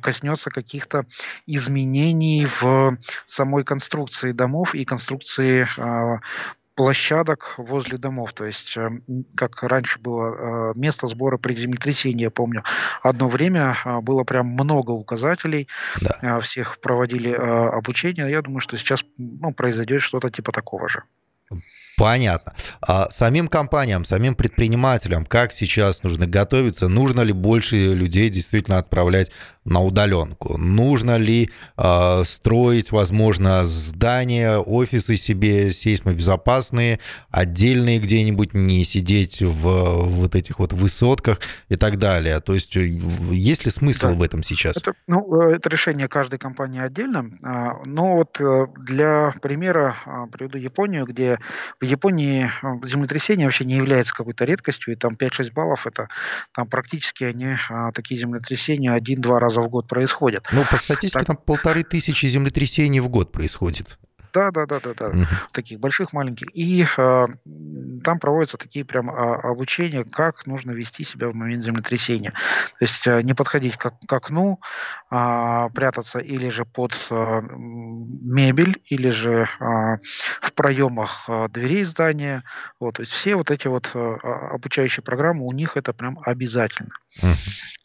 коснется 0.00 0.50
каких-то 0.50 1.06
изменений 1.46 2.46
в 2.60 2.98
самой 3.24 3.64
конструкции 3.64 4.32
домов 4.32 4.74
и 4.74 4.84
конструкции 4.84 5.68
площадок 6.76 7.54
возле 7.56 7.96
домов. 7.96 8.34
То 8.34 8.44
есть, 8.44 8.76
э, 8.76 8.90
как 9.34 9.62
раньше 9.62 9.98
было 9.98 10.72
э, 10.74 10.78
место 10.78 11.06
сбора 11.06 11.38
при 11.38 11.54
землетрясении, 11.54 12.24
я 12.24 12.30
помню, 12.30 12.62
одно 13.02 13.28
время 13.28 13.76
э, 13.84 14.00
было 14.00 14.22
прям 14.24 14.46
много 14.46 14.92
указателей, 14.92 15.68
да. 16.00 16.38
всех 16.40 16.78
проводили 16.80 17.32
обучение. 17.32 18.30
Я 18.30 18.42
думаю, 18.42 18.60
что 18.60 18.76
сейчас 18.76 19.04
ну, 19.16 19.52
произойдет 19.52 20.02
что-то 20.02 20.30
типа 20.30 20.52
такого 20.52 20.88
же. 20.88 21.02
Понятно. 21.98 22.52
А 22.82 23.08
самим 23.10 23.48
компаниям, 23.48 24.04
самим 24.04 24.34
предпринимателям, 24.34 25.24
как 25.24 25.52
сейчас 25.52 26.02
нужно 26.02 26.26
готовиться? 26.26 26.88
Нужно 26.88 27.22
ли 27.22 27.32
больше 27.32 27.94
людей 27.94 28.28
действительно 28.28 28.76
отправлять 28.76 29.30
на 29.64 29.80
удаленку? 29.80 30.58
Нужно 30.58 31.16
ли 31.16 31.50
э, 31.78 32.22
строить, 32.24 32.92
возможно, 32.92 33.64
здания, 33.64 34.58
офисы 34.58 35.16
себе 35.16 35.70
сейсмобезопасные, 35.70 37.00
отдельные 37.30 37.98
где-нибудь, 37.98 38.52
не 38.52 38.84
сидеть 38.84 39.40
в, 39.40 40.06
вот 40.06 40.34
этих 40.34 40.58
вот 40.58 40.74
высотках 40.74 41.40
и 41.70 41.76
так 41.76 41.98
далее? 41.98 42.40
То 42.40 42.52
есть 42.52 42.76
есть 42.76 43.64
ли 43.64 43.70
смысл 43.70 44.08
да. 44.08 44.12
в 44.12 44.22
этом 44.22 44.42
сейчас? 44.42 44.76
Это, 44.76 44.92
ну, 45.06 45.40
это 45.40 45.70
решение 45.70 46.08
каждой 46.08 46.38
компании 46.38 46.82
отдельно. 46.82 47.30
А, 47.42 47.80
но 47.86 48.16
вот 48.16 48.38
э, 48.38 48.66
для 48.76 49.32
примера 49.40 49.96
а, 50.04 50.26
приведу 50.26 50.58
Японию, 50.58 51.06
где 51.06 51.38
в 51.80 51.85
Японии 51.86 52.50
землетрясение 52.84 53.46
вообще 53.46 53.64
не 53.64 53.74
является 53.74 54.14
какой-то 54.14 54.44
редкостью, 54.44 54.94
и 54.94 54.96
там 54.96 55.14
5-6 55.14 55.52
баллов, 55.52 55.86
это 55.86 56.08
там 56.54 56.68
практически 56.68 57.24
они 57.24 57.56
такие 57.94 58.20
землетрясения 58.20 58.92
один-два 58.92 59.40
раза 59.40 59.56
раза 59.56 59.60
в 59.62 59.68
год 59.70 59.88
происходят. 59.88 60.46
Ну, 60.52 60.64
по 60.70 60.76
статистике, 60.76 61.18
так... 61.18 61.26
там 61.26 61.36
полторы 61.36 61.82
тысячи 61.84 62.26
землетрясений 62.26 63.00
в 63.00 63.08
год 63.08 63.32
происходит. 63.32 63.98
Да, 64.36 64.50
да, 64.50 64.66
да, 64.66 64.80
да, 64.80 64.92
да. 64.92 65.08
Угу. 65.08 65.24
Таких 65.52 65.80
больших, 65.80 66.12
маленьких. 66.12 66.48
И 66.54 66.84
э, 66.84 67.26
там 68.04 68.18
проводятся 68.18 68.58
такие 68.58 68.84
прям 68.84 69.08
э, 69.08 69.14
обучения, 69.14 70.04
как 70.04 70.46
нужно 70.46 70.72
вести 70.72 71.04
себя 71.04 71.30
в 71.30 71.34
момент 71.34 71.64
землетрясения. 71.64 72.32
То 72.78 72.84
есть 72.84 73.06
э, 73.06 73.22
не 73.22 73.32
подходить 73.32 73.78
к, 73.78 73.92
к 74.06 74.12
окну, 74.12 74.60
э, 75.10 75.68
прятаться 75.74 76.18
или 76.18 76.50
же 76.50 76.66
под 76.66 76.92
э, 77.10 77.40
мебель, 77.50 78.82
или 78.84 79.08
же 79.08 79.48
э, 79.58 79.64
в 80.42 80.52
проемах 80.52 81.24
э, 81.28 81.48
дверей 81.48 81.84
здания. 81.84 82.42
Вот, 82.78 82.96
то 82.96 83.00
есть 83.00 83.12
все 83.12 83.36
вот 83.36 83.50
эти 83.50 83.68
вот 83.68 83.90
э, 83.94 84.16
обучающие 84.52 85.02
программы, 85.02 85.46
у 85.46 85.52
них 85.52 85.78
это 85.78 85.94
прям 85.94 86.18
обязательно. 86.22 86.90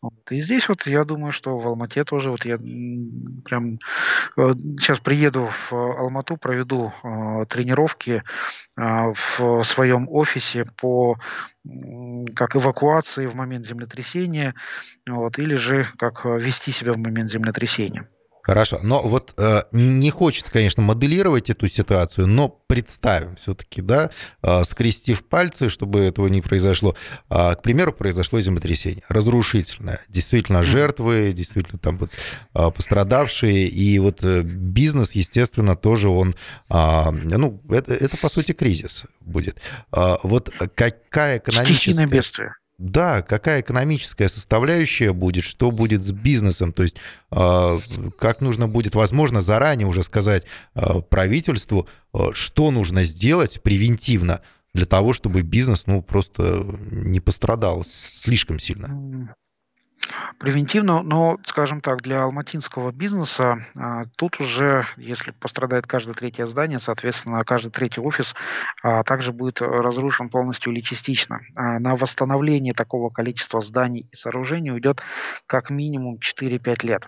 Вот. 0.01 0.31
И 0.31 0.39
здесь 0.39 0.67
вот 0.67 0.87
я 0.87 1.03
думаю, 1.03 1.31
что 1.31 1.59
в 1.59 1.67
Алмате 1.67 2.03
тоже 2.03 2.31
вот 2.31 2.43
я 2.45 2.57
прям 2.57 3.79
э, 4.35 4.53
сейчас 4.79 4.99
приеду 4.99 5.47
в 5.47 5.73
Алмату, 5.73 6.37
проведу 6.37 6.91
э, 7.03 7.45
тренировки 7.47 8.23
э, 8.77 9.13
в 9.37 9.63
своем 9.63 10.07
офисе 10.09 10.65
по 10.77 11.17
как 12.35 12.55
эвакуации 12.55 13.27
в 13.27 13.35
момент 13.35 13.67
землетрясения, 13.67 14.55
вот, 15.07 15.37
или 15.37 15.53
же 15.53 15.87
как 15.99 16.25
вести 16.25 16.71
себя 16.71 16.93
в 16.93 16.97
момент 16.97 17.29
землетрясения. 17.29 18.09
Хорошо. 18.43 18.79
Но 18.81 19.01
вот 19.03 19.33
э, 19.37 19.63
не 19.71 20.09
хочется, 20.09 20.51
конечно, 20.51 20.81
моделировать 20.81 21.49
эту 21.49 21.67
ситуацию, 21.67 22.27
но 22.27 22.49
представим 22.49 23.35
все-таки, 23.35 23.81
да, 23.81 24.09
э, 24.41 24.63
скрестив 24.63 25.23
пальцы, 25.25 25.69
чтобы 25.69 25.99
этого 25.99 26.27
не 26.27 26.41
произошло. 26.41 26.95
Э, 27.29 27.55
к 27.55 27.61
примеру, 27.61 27.93
произошло 27.93 28.39
землетрясение, 28.39 29.03
разрушительное. 29.09 30.01
Действительно, 30.07 30.63
жертвы, 30.63 31.33
действительно, 31.33 31.79
там 31.79 31.97
вот 31.97 32.11
э, 32.53 32.71
пострадавшие. 32.71 33.67
И 33.67 33.99
вот 33.99 34.23
э, 34.23 34.41
бизнес, 34.41 35.11
естественно, 35.11 35.75
тоже 35.75 36.09
он, 36.09 36.35
э, 36.69 37.11
ну, 37.11 37.61
это, 37.69 37.93
это, 37.93 38.17
по 38.17 38.29
сути, 38.29 38.53
кризис 38.53 39.05
будет. 39.19 39.57
Э, 39.91 40.15
вот 40.23 40.51
какая 40.75 41.37
экономическая... 41.37 41.73
Стихийное 41.73 42.07
бедствие 42.07 42.53
да, 42.81 43.21
какая 43.21 43.61
экономическая 43.61 44.27
составляющая 44.27 45.13
будет, 45.13 45.43
что 45.43 45.71
будет 45.71 46.03
с 46.03 46.11
бизнесом, 46.11 46.71
то 46.71 46.83
есть 46.83 46.95
а, 47.29 47.79
как 48.17 48.41
нужно 48.41 48.67
будет, 48.67 48.95
возможно, 48.95 49.41
заранее 49.41 49.87
уже 49.87 50.03
сказать 50.03 50.45
а, 50.73 51.01
правительству, 51.01 51.87
а, 52.13 52.31
что 52.33 52.71
нужно 52.71 53.03
сделать 53.03 53.61
превентивно 53.61 54.41
для 54.73 54.85
того, 54.85 55.13
чтобы 55.13 55.41
бизнес, 55.41 55.83
ну, 55.85 56.01
просто 56.01 56.65
не 56.89 57.19
пострадал 57.19 57.85
слишком 57.85 58.57
сильно 58.57 59.35
превентивно, 60.37 61.01
но, 61.01 61.37
скажем 61.45 61.81
так, 61.81 62.01
для 62.01 62.23
алматинского 62.23 62.91
бизнеса 62.91 63.65
а, 63.77 64.03
тут 64.17 64.39
уже, 64.39 64.87
если 64.97 65.31
пострадает 65.31 65.87
каждое 65.87 66.13
третье 66.13 66.45
здание, 66.45 66.79
соответственно, 66.79 67.43
каждый 67.43 67.71
третий 67.71 68.01
офис 68.01 68.35
а, 68.83 69.03
также 69.03 69.31
будет 69.31 69.61
разрушен 69.61 70.29
полностью 70.29 70.73
или 70.73 70.81
частично. 70.81 71.41
А, 71.55 71.79
на 71.79 71.95
восстановление 71.95 72.73
такого 72.73 73.09
количества 73.09 73.61
зданий 73.61 74.07
и 74.11 74.15
сооружений 74.15 74.71
уйдет 74.71 75.01
как 75.47 75.69
минимум 75.69 76.17
4-5 76.17 76.85
лет. 76.85 77.07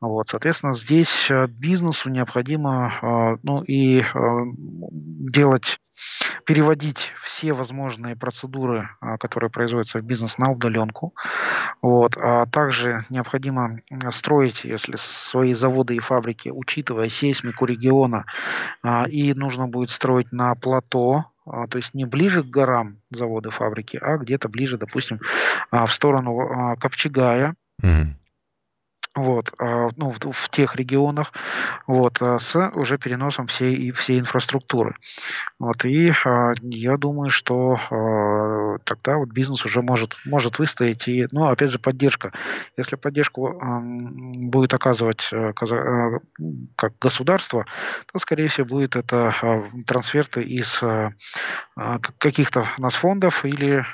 Вот, 0.00 0.28
соответственно, 0.30 0.72
здесь 0.72 1.30
э, 1.30 1.46
бизнесу 1.46 2.08
необходимо 2.08 2.92
э, 3.02 3.36
ну, 3.42 3.62
и 3.62 4.00
э, 4.00 4.04
делать 4.14 5.78
переводить 6.46 7.12
все 7.22 7.52
возможные 7.52 8.16
процедуры, 8.16 8.88
которые 9.20 9.50
производятся 9.50 9.98
в 9.98 10.02
бизнес, 10.02 10.38
на 10.38 10.50
удаленку. 10.50 11.12
Вот. 11.82 12.16
А 12.16 12.46
также 12.46 13.04
необходимо 13.10 13.80
строить, 14.10 14.64
если 14.64 14.94
свои 14.96 15.52
заводы 15.52 15.96
и 15.96 15.98
фабрики, 15.98 16.48
учитывая 16.48 17.10
сейсмику 17.10 17.66
региона, 17.66 18.24
и 19.10 19.34
нужно 19.34 19.68
будет 19.68 19.90
строить 19.90 20.32
на 20.32 20.54
плато, 20.54 21.26
то 21.44 21.76
есть 21.76 21.92
не 21.92 22.06
ближе 22.06 22.42
к 22.42 22.46
горам 22.46 22.96
заводы, 23.10 23.50
фабрики, 23.50 23.98
а 24.00 24.16
где-то 24.16 24.48
ближе, 24.48 24.78
допустим, 24.78 25.20
в 25.70 25.88
сторону 25.88 26.76
Копчегая, 26.80 27.56
mm-hmm 27.82 28.19
вот, 29.16 29.52
а, 29.58 29.88
ну, 29.96 30.12
в, 30.12 30.18
в 30.18 30.48
тех 30.50 30.76
регионах, 30.76 31.32
вот, 31.86 32.22
а, 32.22 32.38
с 32.38 32.56
уже 32.74 32.96
переносом 32.96 33.48
всей, 33.48 33.90
всей 33.92 34.20
инфраструктуры. 34.20 34.94
Вот, 35.58 35.84
и 35.84 36.12
а, 36.24 36.52
я 36.62 36.96
думаю, 36.96 37.30
что 37.30 37.78
тогда 38.84 39.16
вот 39.16 39.30
бизнес 39.30 39.64
уже 39.64 39.82
может, 39.82 40.16
может 40.24 40.58
выстоять. 40.58 41.08
И, 41.08 41.26
ну, 41.32 41.46
опять 41.48 41.70
же, 41.70 41.78
поддержка. 41.78 42.32
Если 42.76 42.96
поддержку 42.96 43.60
будет 43.62 44.74
оказывать 44.74 45.28
э, 45.32 45.52
как 46.76 46.92
государство, 47.00 47.66
то, 48.12 48.18
скорее 48.18 48.48
всего, 48.48 48.66
будет 48.66 48.96
это 48.96 49.64
трансферты 49.86 50.42
из 50.42 50.82
каких-то 52.18 52.68
нас 52.78 52.94
фондов 52.94 53.44
или 53.44 53.84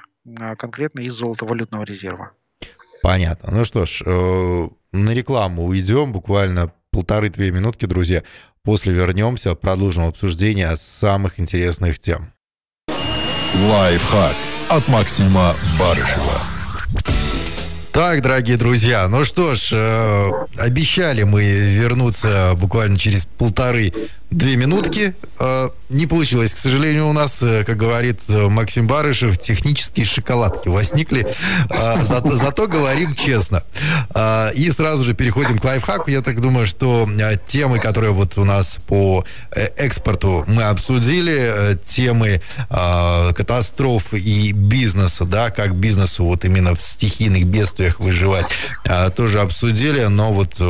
конкретно 0.59 1.00
из 1.00 1.14
золотовалютного 1.14 1.85
резерва. 1.85 2.33
Понятно. 3.02 3.52
Ну 3.52 3.64
что 3.64 3.87
ж, 3.87 4.02
э, 4.05 4.68
на 5.04 5.11
рекламу 5.11 5.64
уйдем, 5.64 6.12
буквально 6.12 6.72
полторы-две 6.90 7.50
минутки, 7.50 7.87
друзья. 7.87 8.22
После 8.62 8.92
вернемся, 8.92 9.54
продолжим 9.54 10.04
обсуждение 10.04 10.74
самых 10.76 11.38
интересных 11.38 11.98
тем. 11.98 12.32
Лайфхак 13.54 14.35
от 14.68 14.88
Максима 14.88 15.54
Барышева. 15.78 16.42
Так, 17.92 18.20
дорогие 18.20 18.59
друзья, 18.59 19.09
ну 19.09 19.24
что 19.24 19.54
ж, 19.54 19.70
э, 19.72 20.30
обещали 20.59 21.22
мы 21.22 21.44
вернуться 21.44 22.52
буквально 22.54 22.98
через 22.98 23.24
полторы 23.24 23.90
две 24.30 24.56
минутки. 24.56 25.14
Э, 25.38 25.68
не 25.88 26.06
получилось, 26.06 26.52
к 26.54 26.56
сожалению, 26.58 27.08
у 27.08 27.12
нас, 27.12 27.42
э, 27.42 27.64
как 27.64 27.76
говорит 27.76 28.20
э, 28.28 28.48
Максим 28.48 28.86
Барышев, 28.86 29.38
технические 29.38 30.04
шоколадки 30.06 30.68
возникли. 30.68 31.26
Зато, 32.02 32.36
зато 32.36 32.66
говорим 32.66 33.14
честно. 33.14 33.62
И 34.54 34.70
сразу 34.70 35.04
же 35.04 35.14
переходим 35.14 35.58
к 35.58 35.64
лайфхаку. 35.64 36.10
Я 36.10 36.22
так 36.22 36.40
думаю, 36.40 36.66
что 36.66 37.08
темы, 37.46 37.78
которые 37.78 38.12
вот 38.12 38.38
у 38.38 38.44
нас 38.44 38.78
по 38.86 39.24
экспорту 39.50 40.44
мы 40.46 40.64
обсудили, 40.64 41.78
темы 41.84 42.40
катастроф 42.68 44.12
и 44.14 44.52
бизнеса, 44.52 45.24
да, 45.24 45.50
как 45.50 45.74
бизнесу 45.74 46.24
вот 46.24 46.44
именно 46.44 46.74
в 46.74 46.82
стихийных 46.82 47.44
бедствиях 47.44 48.00
выживать, 48.00 48.46
тоже 49.14 49.40
обсудили. 49.40 50.04
Но 50.04 50.32
вот 50.32 50.60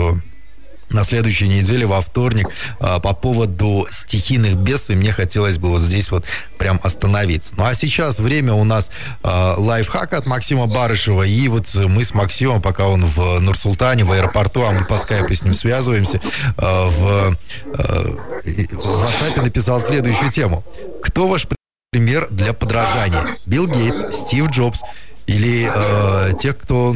на 0.90 1.04
следующей 1.04 1.48
неделе, 1.48 1.86
во 1.86 2.00
вторник, 2.00 2.48
а, 2.78 2.98
по 3.00 3.12
поводу 3.12 3.86
стихийных 3.90 4.56
бедствий, 4.56 4.96
мне 4.96 5.12
хотелось 5.12 5.58
бы 5.58 5.68
вот 5.68 5.82
здесь 5.82 6.10
вот 6.10 6.24
прям 6.58 6.80
остановиться. 6.82 7.54
Ну 7.56 7.64
а 7.64 7.74
сейчас 7.74 8.18
время 8.18 8.54
у 8.54 8.64
нас 8.64 8.90
э, 9.22 9.54
лайфхак 9.56 10.12
от 10.12 10.26
Максима 10.26 10.66
Барышева, 10.66 11.24
и 11.24 11.48
вот 11.48 11.74
мы 11.74 12.04
с 12.04 12.14
Максимом, 12.14 12.62
пока 12.62 12.86
он 12.86 13.04
в 13.04 13.40
Нур-Султане, 13.40 14.04
в 14.04 14.12
аэропорту, 14.12 14.64
а 14.64 14.72
мы 14.72 14.84
по 14.84 14.96
скайпу 14.96 15.34
с 15.34 15.42
ним 15.42 15.54
связываемся, 15.54 16.20
э, 16.20 16.50
в, 16.56 17.36
в 17.64 18.16
WhatsApp 18.44 19.42
написал 19.42 19.80
следующую 19.80 20.30
тему. 20.30 20.64
Кто 21.02 21.28
ваш 21.28 21.46
пример 21.90 22.28
для 22.30 22.52
подражания? 22.52 23.26
Билл 23.46 23.66
Гейтс, 23.66 24.16
Стив 24.16 24.50
Джобс, 24.50 24.80
или 25.26 25.68
э, 25.72 26.34
тех, 26.38 26.56
кто, 26.56 26.94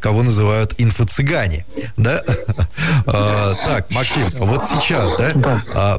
кого 0.00 0.22
называют 0.22 0.74
инфо-цыгане, 0.78 1.64
да? 1.96 2.22
э, 2.26 3.54
так, 3.66 3.90
Максим, 3.90 4.46
вот 4.46 4.62
сейчас, 4.64 5.16
да, 5.16 5.32
да. 5.34 5.62
Э, 5.74 5.98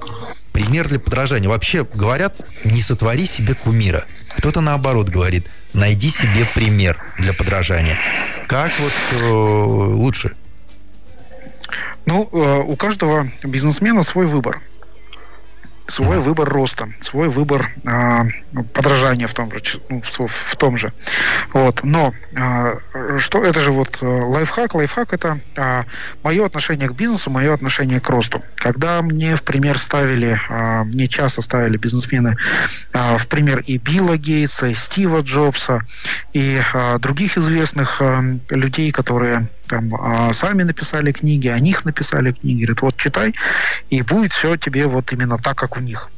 пример 0.54 0.88
для 0.88 1.00
подражания. 1.00 1.50
Вообще 1.50 1.84
говорят, 1.84 2.38
не 2.64 2.82
сотвори 2.82 3.26
себе 3.26 3.56
кумира. 3.56 4.06
Кто-то 4.38 4.62
наоборот 4.62 5.10
говорит, 5.10 5.48
найди 5.74 6.10
себе 6.10 6.46
пример 6.54 7.02
для 7.18 7.34
подражания. 7.34 7.98
Как 8.48 8.72
вот 8.80 8.94
э, 9.22 9.26
лучше? 9.26 10.36
Ну, 12.06 12.30
э, 12.32 12.64
у 12.66 12.76
каждого 12.76 13.28
бизнесмена 13.44 14.04
свой 14.04 14.28
выбор 14.28 14.62
свой 15.92 16.20
выбор 16.20 16.50
роста, 16.50 16.90
свой 17.02 17.30
выбор 17.30 17.70
э, 17.84 18.24
подражания 18.74 19.28
в 19.28 19.34
том 19.34 19.52
же, 19.52 19.62
ну, 19.90 20.02
в, 20.02 20.28
в 20.28 20.56
том 20.56 20.78
же. 20.78 20.94
Вот. 21.54 21.84
Но 21.84 22.14
э, 22.34 23.18
что 23.18 23.44
это 23.44 23.60
же 23.60 23.72
вот 23.72 24.00
э, 24.02 24.06
лайфхак? 24.06 24.74
Лайфхак 24.74 25.14
это 25.14 25.40
э, 25.56 25.84
мое 26.24 26.46
отношение 26.46 26.88
к 26.88 26.94
бизнесу, 26.94 27.30
мое 27.30 27.54
отношение 27.54 28.00
к 28.00 28.10
росту. 28.10 28.42
Когда 28.56 29.02
мне 29.02 29.36
в 29.36 29.44
пример 29.44 29.78
ставили, 29.78 30.40
э, 30.50 30.84
мне 30.86 31.08
часто 31.08 31.42
ставили 31.42 31.78
бизнесмены 31.78 32.38
э, 32.94 33.18
в 33.18 33.28
пример 33.28 33.60
и 33.68 33.78
Билла 33.78 34.18
Гейтса, 34.18 34.68
и 34.68 34.74
Стива 34.74 35.20
Джобса, 35.22 35.82
и 36.34 36.62
э, 36.74 37.00
других 37.00 37.38
известных 37.38 38.02
э, 38.02 38.38
людей, 38.50 38.92
которые 38.92 39.48
там 39.72 39.96
а, 39.96 40.34
сами 40.34 40.64
написали 40.64 41.14
книги, 41.14 41.48
о 41.48 41.60
них 41.60 41.86
написали 41.86 42.34
книги. 42.34 42.66
Говорят, 42.66 42.82
вот 42.82 42.98
читай, 42.98 43.34
и 43.90 44.02
будет 44.02 44.34
все 44.34 44.58
тебе 44.58 44.86
вот 44.86 45.14
именно 45.14 45.38
так, 45.38 45.58
как 45.58 45.78
у 45.78 45.80
них. 45.80 46.10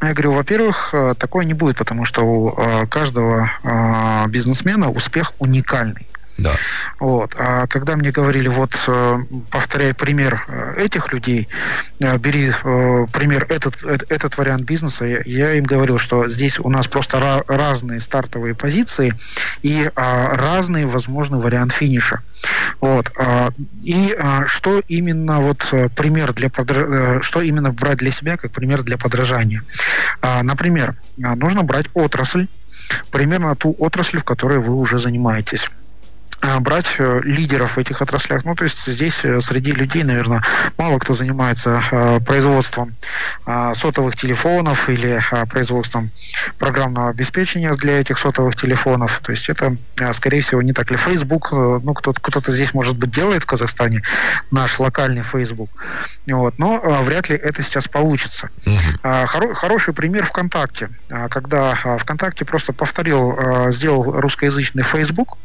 Я 0.00 0.12
говорю, 0.14 0.32
во-первых, 0.32 0.90
э, 0.92 1.14
такое 1.18 1.44
не 1.44 1.54
будет, 1.54 1.76
потому 1.76 2.04
что 2.04 2.22
у 2.22 2.54
э, 2.56 2.86
каждого 2.86 3.50
э, 3.64 4.28
бизнесмена 4.28 4.90
успех 4.90 5.32
уникальный. 5.38 6.06
Да. 6.38 6.54
Вот. 7.00 7.34
А 7.36 7.66
когда 7.66 7.96
мне 7.96 8.12
говорили, 8.12 8.46
вот, 8.46 8.72
э, 8.86 9.18
повторяй 9.50 9.92
пример 9.92 10.44
э, 10.46 10.74
этих 10.78 11.12
людей, 11.12 11.48
э, 11.98 12.16
бери 12.18 12.52
пример 13.12 13.46
этот, 13.48 13.82
этот 13.82 14.38
вариант 14.38 14.62
бизнеса, 14.62 15.04
я 15.04 15.54
им 15.54 15.64
говорил, 15.64 15.98
что 15.98 16.28
здесь 16.28 16.60
у 16.60 16.70
нас 16.70 16.86
просто 16.86 17.44
разные 17.48 17.98
стартовые 17.98 18.54
позиции 18.54 19.12
и 19.62 19.90
а, 19.96 20.36
разный 20.36 20.86
возможный 20.86 21.40
вариант 21.40 21.72
финиша. 21.72 22.20
Вот. 22.80 23.10
А, 23.18 23.50
и 23.82 24.16
а, 24.18 24.46
что 24.46 24.80
именно 24.86 25.40
вот 25.40 25.74
пример 25.96 26.32
для 26.32 26.50
подра... 26.50 27.20
что 27.22 27.40
именно 27.40 27.72
брать 27.72 27.98
для 27.98 28.12
себя 28.12 28.36
как 28.36 28.52
пример 28.52 28.82
для 28.84 28.96
подражания? 28.96 29.64
Например, 30.42 30.94
нужно 31.16 31.64
брать 31.64 31.86
отрасль, 31.94 32.46
примерно 33.10 33.56
ту 33.56 33.74
отрасль, 33.78 34.20
в 34.20 34.24
которой 34.24 34.58
вы 34.58 34.74
уже 34.74 34.98
занимаетесь. 34.98 35.68
А, 36.40 36.60
брать 36.60 36.94
э, 36.98 37.20
лидеров 37.24 37.76
в 37.76 37.78
этих 37.78 38.00
отраслях. 38.00 38.44
Ну, 38.44 38.54
то 38.54 38.62
есть 38.62 38.86
здесь 38.86 39.24
э, 39.24 39.40
среди 39.40 39.72
людей, 39.72 40.04
наверное, 40.04 40.44
мало 40.76 41.00
кто 41.00 41.14
занимается 41.14 41.82
э, 41.90 42.20
производством 42.20 42.94
сотовых 43.74 44.16
телефонов 44.16 44.88
или 44.90 45.22
производством 45.48 46.10
программного 46.58 47.10
обеспечения 47.10 47.72
для 47.74 48.00
этих 48.00 48.18
сотовых 48.18 48.56
телефонов. 48.56 49.20
То 49.24 49.32
есть 49.32 49.48
это, 49.48 49.76
скорее 50.12 50.42
всего, 50.42 50.60
не 50.60 50.72
так 50.72 50.90
ли. 50.90 50.96
Facebook, 50.96 51.50
ну, 51.52 51.94
кто-то, 51.94 52.20
кто-то 52.20 52.52
здесь, 52.52 52.74
может 52.74 52.98
быть, 52.98 53.10
делает 53.10 53.44
в 53.44 53.46
Казахстане 53.46 54.02
наш 54.50 54.78
локальный 54.78 55.22
Facebook. 55.22 55.70
Вот, 56.26 56.58
но 56.58 56.78
вряд 57.02 57.30
ли 57.30 57.36
это 57.36 57.62
сейчас 57.62 57.88
получится. 57.88 58.50
Хоро- 59.02 59.54
хороший 59.54 59.94
пример 59.94 60.26
ВКонтакте. 60.26 60.90
Когда 61.30 61.74
ВКонтакте 61.74 62.44
просто 62.44 62.72
повторил, 62.72 63.70
сделал 63.70 64.20
русскоязычный 64.20 64.82
Facebook, 64.82 65.38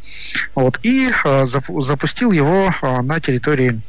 вот, 0.56 0.79
и 0.84 1.10
э, 1.12 1.46
запустил 1.46 2.32
его 2.32 2.74
э, 2.82 3.02
на 3.02 3.19
территории 3.19 3.82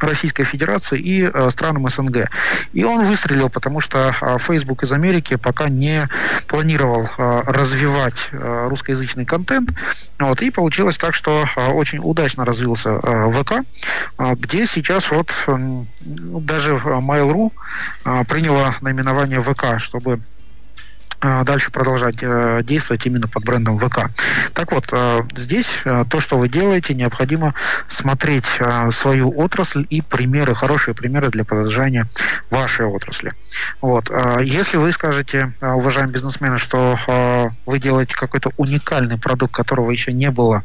Российской 0.00 0.44
Федерации 0.44 0.98
и 0.98 1.22
э, 1.22 1.50
странам 1.50 1.88
СНГ. 1.88 2.28
И 2.72 2.84
он 2.84 3.04
выстрелил, 3.04 3.48
потому 3.48 3.80
что 3.80 4.14
э, 4.20 4.38
Facebook 4.38 4.82
из 4.82 4.92
Америки 4.92 5.36
пока 5.36 5.68
не 5.68 6.08
планировал 6.46 7.08
э, 7.16 7.42
развивать 7.46 8.28
э, 8.32 8.66
русскоязычный 8.68 9.24
контент. 9.24 9.70
Вот, 10.18 10.42
и 10.42 10.50
получилось 10.50 10.96
так, 10.96 11.14
что 11.14 11.44
э, 11.56 11.68
очень 11.70 12.00
удачно 12.02 12.44
развился 12.44 13.00
э, 13.02 13.30
ВК, 13.32 13.52
э, 14.18 14.34
где 14.34 14.66
сейчас 14.66 15.10
вот 15.10 15.32
э, 15.46 15.84
даже 16.00 16.76
Mail.ru 16.76 17.52
э, 18.04 18.24
приняла 18.28 18.76
наименование 18.80 19.42
ВК, 19.42 19.78
чтобы 19.78 20.20
дальше 21.44 21.70
продолжать 21.70 22.16
э, 22.20 22.60
действовать 22.64 23.06
именно 23.06 23.28
под 23.28 23.44
брендом 23.44 23.78
ВК. 23.78 24.10
Так 24.52 24.72
вот, 24.72 24.88
э, 24.92 25.22
здесь 25.36 25.80
э, 25.84 26.04
то, 26.08 26.20
что 26.20 26.38
вы 26.38 26.48
делаете, 26.48 26.94
необходимо 26.94 27.54
смотреть 27.88 28.60
свою 28.90 29.30
отрасль 29.38 29.86
и 29.90 30.02
примеры, 30.02 30.54
хорошие 30.54 30.94
примеры 30.94 31.30
для 31.30 31.44
подражания 31.44 32.06
вашей 32.50 32.86
отрасли. 32.86 33.32
Вот. 33.80 34.10
Если 34.42 34.76
вы 34.76 34.92
скажете, 34.92 35.52
уважаемые 35.60 36.12
бизнесмены, 36.12 36.58
что 36.58 36.98
вы 37.66 37.78
делаете 37.78 38.14
какой-то 38.16 38.50
уникальный 38.56 39.18
продукт, 39.18 39.54
которого 39.54 39.90
еще 39.90 40.12
не 40.12 40.30
было 40.30 40.62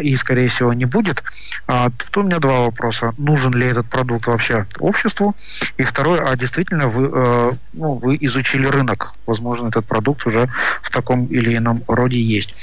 и, 0.00 0.16
скорее 0.16 0.48
всего, 0.48 0.72
не 0.72 0.84
будет, 0.84 1.22
то 1.66 1.92
у 2.16 2.22
меня 2.22 2.38
два 2.38 2.60
вопроса. 2.60 3.14
Нужен 3.18 3.52
ли 3.52 3.66
этот 3.66 3.88
продукт 3.88 4.26
вообще 4.26 4.66
обществу? 4.78 5.36
И 5.76 5.82
второе, 5.82 6.28
а 6.28 6.36
действительно 6.36 6.88
вы, 6.88 7.56
ну, 7.72 7.94
вы 7.94 8.16
изучили 8.20 8.66
рынок? 8.66 9.14
Возможно, 9.26 9.69
этот 9.70 9.86
продукт 9.86 10.26
уже 10.26 10.48
в 10.82 10.90
таком 10.90 11.26
или 11.26 11.56
ином 11.56 11.82
роде 11.88 12.20
есть. 12.20 12.54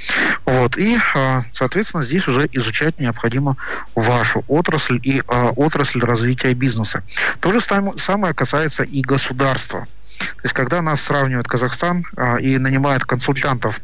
Вот. 0.45 0.77
И, 0.77 0.97
а, 1.15 1.43
соответственно, 1.51 2.03
здесь 2.03 2.27
уже 2.27 2.47
изучать 2.53 2.99
необходимо 2.99 3.57
вашу 3.95 4.43
отрасль 4.47 4.99
и 5.03 5.21
а, 5.27 5.49
отрасль 5.55 6.01
развития 6.01 6.53
бизнеса. 6.53 7.03
То 7.39 7.51
же 7.51 7.59
самое 7.61 8.33
касается 8.33 8.83
и 8.83 9.01
государства. 9.01 9.87
То 10.19 10.41
есть, 10.43 10.53
когда 10.53 10.81
нас 10.81 11.01
сравнивает 11.01 11.47
Казахстан 11.47 12.05
а, 12.15 12.37
и 12.37 12.57
нанимает 12.57 13.03
консультантов 13.05 13.79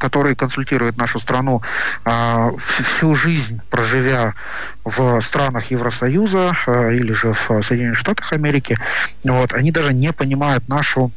которые 0.00 0.34
консультируют 0.34 0.96
нашу 0.96 1.20
страну 1.20 1.62
всю 2.80 3.14
жизнь, 3.14 3.60
проживя 3.70 4.34
в 4.84 5.20
странах 5.20 5.70
Евросоюза 5.70 6.56
или 6.92 7.12
же 7.12 7.34
в 7.34 7.62
Соединенных 7.62 7.98
Штатах 7.98 8.32
Америки, 8.32 8.78
вот, 9.22 9.52
они 9.52 9.70
даже 9.70 9.92
не 9.92 10.12
понимают 10.12 10.66
нашу 10.68 11.12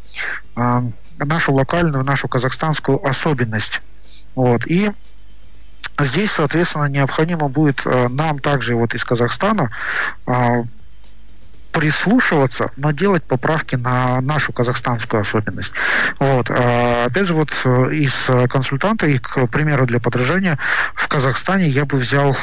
нашу 1.26 1.54
локальную, 1.54 2.04
нашу 2.04 2.28
казахстанскую 2.28 3.06
особенность. 3.06 3.82
Вот. 4.36 4.66
И 4.68 4.92
здесь, 6.00 6.32
соответственно, 6.32 6.86
необходимо 6.86 7.48
будет 7.50 7.82
э, 7.86 8.08
нам 8.10 8.40
также 8.40 8.76
вот 8.76 8.94
из 8.94 9.04
Казахстана 9.04 9.70
э, 10.28 10.64
прислушиваться, 11.72 12.72
но 12.78 12.92
делать 12.92 13.24
поправки 13.24 13.76
на 13.76 14.22
нашу 14.22 14.54
казахстанскую 14.54 15.22
особенность. 15.22 15.72
Вот. 16.20 16.50
А, 16.50 17.06
опять 17.06 17.28
же, 17.28 17.34
вот 17.34 17.50
э, 17.64 17.94
из 17.94 18.28
консультанта, 18.50 19.08
и, 19.08 19.20
к 19.20 19.48
примеру, 19.48 19.86
для 19.86 20.00
подражания, 20.00 20.58
в 20.96 21.08
Казахстане 21.08 21.70
я 21.70 21.86
бы 21.86 21.98
взял 21.98 22.36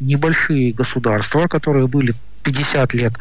небольшие 0.00 0.72
государства, 0.72 1.46
которые 1.46 1.86
были 1.88 2.14
50 2.42 2.94
лет 2.94 3.14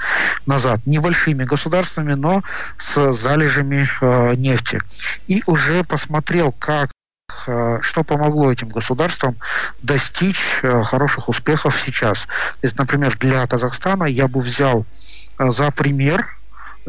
назад 0.46 0.82
небольшими 0.86 1.44
государствами, 1.44 2.14
но 2.14 2.44
с 2.78 3.14
залежами 3.14 3.90
э, 4.02 4.36
нефти. 4.36 4.80
И 5.28 5.44
уже 5.46 5.84
посмотрел, 5.84 6.52
как 6.52 6.92
э, 7.48 7.80
что 7.82 8.04
помогло 8.04 8.52
этим 8.52 8.70
государствам 8.70 9.38
достичь 9.82 10.60
э, 10.64 10.84
хороших 10.84 11.30
успехов 11.30 11.80
сейчас. 11.80 12.24
То 12.26 12.64
есть, 12.64 12.78
например, 12.78 13.18
для 13.18 13.46
Казахстана 13.48 14.06
я 14.06 14.28
бы 14.28 14.42
взял 14.42 14.86
э, 15.38 15.50
за 15.50 15.72
пример 15.72 16.40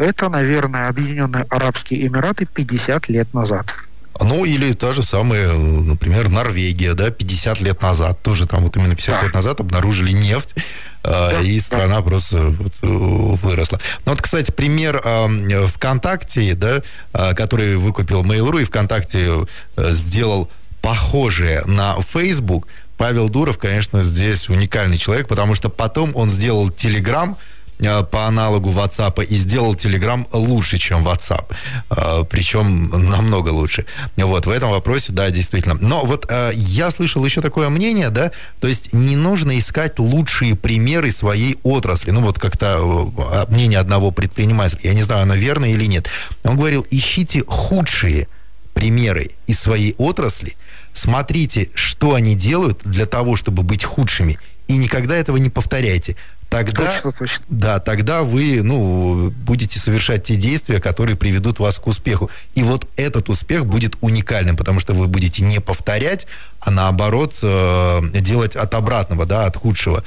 это, 0.00 0.30
наверное, 0.30 0.88
Объединенные 0.88 1.44
Арабские 1.50 2.06
Эмираты 2.06 2.46
50 2.46 3.08
лет 3.08 3.34
назад. 3.34 3.74
Ну, 4.22 4.44
или 4.44 4.72
та 4.72 4.92
же 4.92 5.02
самая, 5.02 5.52
например, 5.54 6.28
Норвегия, 6.28 6.94
да, 6.94 7.10
50 7.10 7.60
лет 7.60 7.80
назад, 7.80 8.22
тоже 8.22 8.46
там 8.46 8.64
вот 8.64 8.76
именно 8.76 8.94
50 8.94 9.14
да. 9.14 9.22
лет 9.24 9.34
назад 9.34 9.60
обнаружили 9.60 10.12
нефть, 10.12 10.54
а, 11.02 11.30
да, 11.30 11.40
и 11.40 11.58
страна 11.58 11.96
да. 11.96 12.02
просто 12.02 12.48
вот, 12.48 12.72
э, 12.82 12.86
выросла. 12.86 13.80
Ну, 14.04 14.12
вот, 14.12 14.20
кстати, 14.20 14.50
пример 14.50 15.00
э, 15.02 15.66
ВКонтакте, 15.68 16.54
да, 16.54 16.82
э, 17.14 17.34
который 17.34 17.76
выкупил 17.76 18.22
Mail.ru 18.22 18.60
и 18.60 18.64
ВКонтакте 18.64 19.46
э, 19.76 19.92
сделал 19.92 20.50
похожее 20.82 21.62
на 21.66 21.96
Facebook, 22.12 22.66
Павел 22.98 23.30
Дуров, 23.30 23.56
конечно, 23.56 24.02
здесь 24.02 24.50
уникальный 24.50 24.98
человек, 24.98 25.28
потому 25.28 25.54
что 25.54 25.70
потом 25.70 26.14
он 26.14 26.28
сделал 26.28 26.68
Telegram, 26.68 27.36
Э, 27.36 27.36
по 27.80 28.26
аналогу 28.26 28.70
WhatsApp 28.70 29.24
и 29.24 29.36
сделал 29.36 29.74
Telegram 29.74 30.26
лучше, 30.32 30.78
чем 30.78 31.06
WhatsApp. 31.06 31.46
Э, 31.90 32.24
Причем 32.28 32.88
намного 33.10 33.48
лучше. 33.50 33.86
Вот, 34.16 34.46
в 34.46 34.50
этом 34.50 34.70
вопросе, 34.70 35.12
да, 35.12 35.30
действительно. 35.30 35.76
Но 35.80 36.04
вот 36.04 36.26
э, 36.28 36.52
я 36.54 36.90
слышал 36.90 37.24
еще 37.24 37.40
такое 37.40 37.68
мнение, 37.68 38.10
да, 38.10 38.32
то 38.60 38.68
есть 38.68 38.92
не 38.92 39.16
нужно 39.16 39.58
искать 39.58 39.98
лучшие 39.98 40.56
примеры 40.56 41.10
своей 41.10 41.58
отрасли. 41.62 42.10
Ну, 42.10 42.20
вот 42.20 42.38
как-то 42.38 43.46
мнение 43.48 43.78
одного 43.78 44.10
предпринимателя, 44.10 44.80
я 44.82 44.94
не 44.94 45.02
знаю, 45.02 45.22
оно 45.22 45.34
верно 45.34 45.64
или 45.64 45.86
нет. 45.86 46.08
Он 46.44 46.56
говорил, 46.56 46.86
ищите 46.90 47.42
худшие 47.46 48.28
примеры 48.74 49.32
из 49.46 49.58
своей 49.58 49.94
отрасли, 49.98 50.56
смотрите, 50.92 51.70
что 51.74 52.14
они 52.14 52.34
делают 52.34 52.80
для 52.84 53.06
того, 53.06 53.36
чтобы 53.36 53.62
быть 53.62 53.84
худшими, 53.84 54.38
и 54.68 54.76
никогда 54.76 55.16
этого 55.16 55.36
не 55.36 55.50
повторяйте 55.50 56.16
тогда, 56.50 56.86
точно, 56.86 57.12
точно. 57.12 57.44
Да, 57.48 57.78
тогда 57.78 58.22
вы 58.22 58.62
ну, 58.62 59.30
будете 59.30 59.78
совершать 59.78 60.24
те 60.24 60.36
действия, 60.36 60.80
которые 60.80 61.16
приведут 61.16 61.58
вас 61.58 61.78
к 61.78 61.86
успеху. 61.86 62.30
И 62.54 62.62
вот 62.62 62.86
этот 62.96 63.28
успех 63.28 63.64
будет 63.64 63.96
уникальным, 64.00 64.56
потому 64.56 64.80
что 64.80 64.92
вы 64.92 65.06
будете 65.06 65.42
не 65.42 65.60
повторять, 65.60 66.26
а 66.60 66.70
наоборот 66.70 67.38
э, 67.42 68.00
делать 68.20 68.56
от 68.56 68.74
обратного, 68.74 69.24
да, 69.24 69.46
от 69.46 69.56
худшего. 69.56 70.04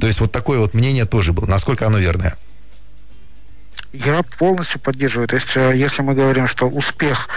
То 0.00 0.06
есть 0.06 0.20
вот 0.20 0.30
такое 0.30 0.58
вот 0.58 0.74
мнение 0.74 1.06
тоже 1.06 1.32
было. 1.32 1.46
Насколько 1.46 1.86
оно 1.86 1.98
верное? 1.98 2.36
Я 4.04 4.22
полностью 4.38 4.80
поддерживаю. 4.80 5.28
То 5.28 5.36
есть, 5.36 5.56
э, 5.56 5.72
если 5.74 6.02
мы 6.02 6.14
говорим, 6.14 6.46
что 6.46 6.68
успех 6.68 7.28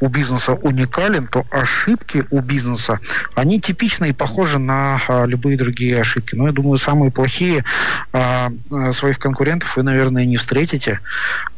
у 0.00 0.08
бизнеса 0.08 0.54
уникален, 0.54 1.26
то 1.26 1.44
ошибки 1.50 2.24
у 2.30 2.40
бизнеса, 2.40 2.98
они 3.34 3.60
типичны 3.60 4.08
и 4.08 4.12
похожи 4.12 4.58
на 4.58 5.00
а, 5.06 5.26
любые 5.26 5.56
другие 5.56 6.00
ошибки. 6.00 6.34
Но 6.34 6.46
я 6.46 6.52
думаю, 6.52 6.78
самые 6.78 7.12
плохие 7.12 7.64
а, 8.12 8.50
а, 8.70 8.92
своих 8.92 9.18
конкурентов 9.18 9.76
вы, 9.76 9.82
наверное, 9.82 10.24
не 10.24 10.36
встретите. 10.36 11.00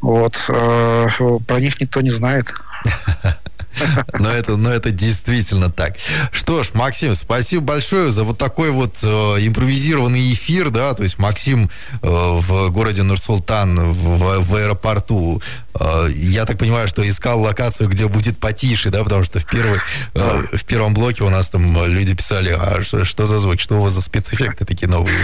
Вот. 0.00 0.36
А, 0.48 1.08
про 1.46 1.60
них 1.60 1.80
никто 1.80 2.00
не 2.00 2.10
знает. 2.10 2.52
Но 4.18 4.30
это, 4.30 4.56
но 4.56 4.72
это 4.72 4.90
действительно 4.90 5.70
так. 5.70 5.96
Что 6.32 6.62
ж, 6.62 6.70
Максим, 6.74 7.14
спасибо 7.14 7.62
большое 7.62 8.10
за 8.10 8.24
вот 8.24 8.38
такой 8.38 8.70
вот 8.70 8.98
э, 9.02 9.06
импровизированный 9.06 10.32
эфир, 10.32 10.70
да, 10.70 10.94
то 10.94 11.02
есть 11.02 11.18
Максим 11.18 11.70
э, 11.92 11.98
в 12.02 12.70
городе 12.70 13.02
Нур-Султан, 13.02 13.92
в, 13.92 14.40
в 14.40 14.54
аэропорту, 14.54 15.42
э, 15.78 16.08
я 16.14 16.46
так 16.46 16.58
понимаю, 16.58 16.88
что 16.88 17.08
искал 17.08 17.40
локацию, 17.40 17.88
где 17.88 18.08
будет 18.08 18.38
потише, 18.38 18.90
да, 18.90 19.04
потому 19.04 19.24
что 19.24 19.38
в, 19.40 19.46
первый, 19.46 19.80
э, 20.14 20.42
в 20.52 20.64
первом 20.64 20.94
блоке 20.94 21.24
у 21.24 21.30
нас 21.30 21.48
там 21.48 21.86
люди 21.86 22.14
писали, 22.14 22.50
а 22.58 22.82
что, 22.82 23.04
что 23.04 23.26
за 23.26 23.38
звук, 23.38 23.60
что 23.60 23.76
у 23.76 23.82
вас 23.82 23.92
за 23.92 24.02
спецэффекты 24.02 24.64
такие 24.64 24.88
новые 24.88 25.16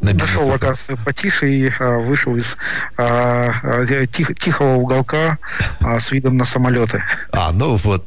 на 0.00 0.12
Нашел 0.14 0.48
локацию 0.48 0.98
потише 1.04 1.50
и 1.50 1.72
а, 1.78 1.98
вышел 1.98 2.36
из 2.36 2.56
а, 2.96 3.86
тих, 4.06 4.34
тихого 4.36 4.76
уголка 4.76 5.38
а, 5.80 6.00
с 6.00 6.10
видом 6.10 6.36
на 6.36 6.44
самолеты. 6.44 7.02
А, 7.32 7.52
ну 7.52 7.76
вот, 7.84 8.04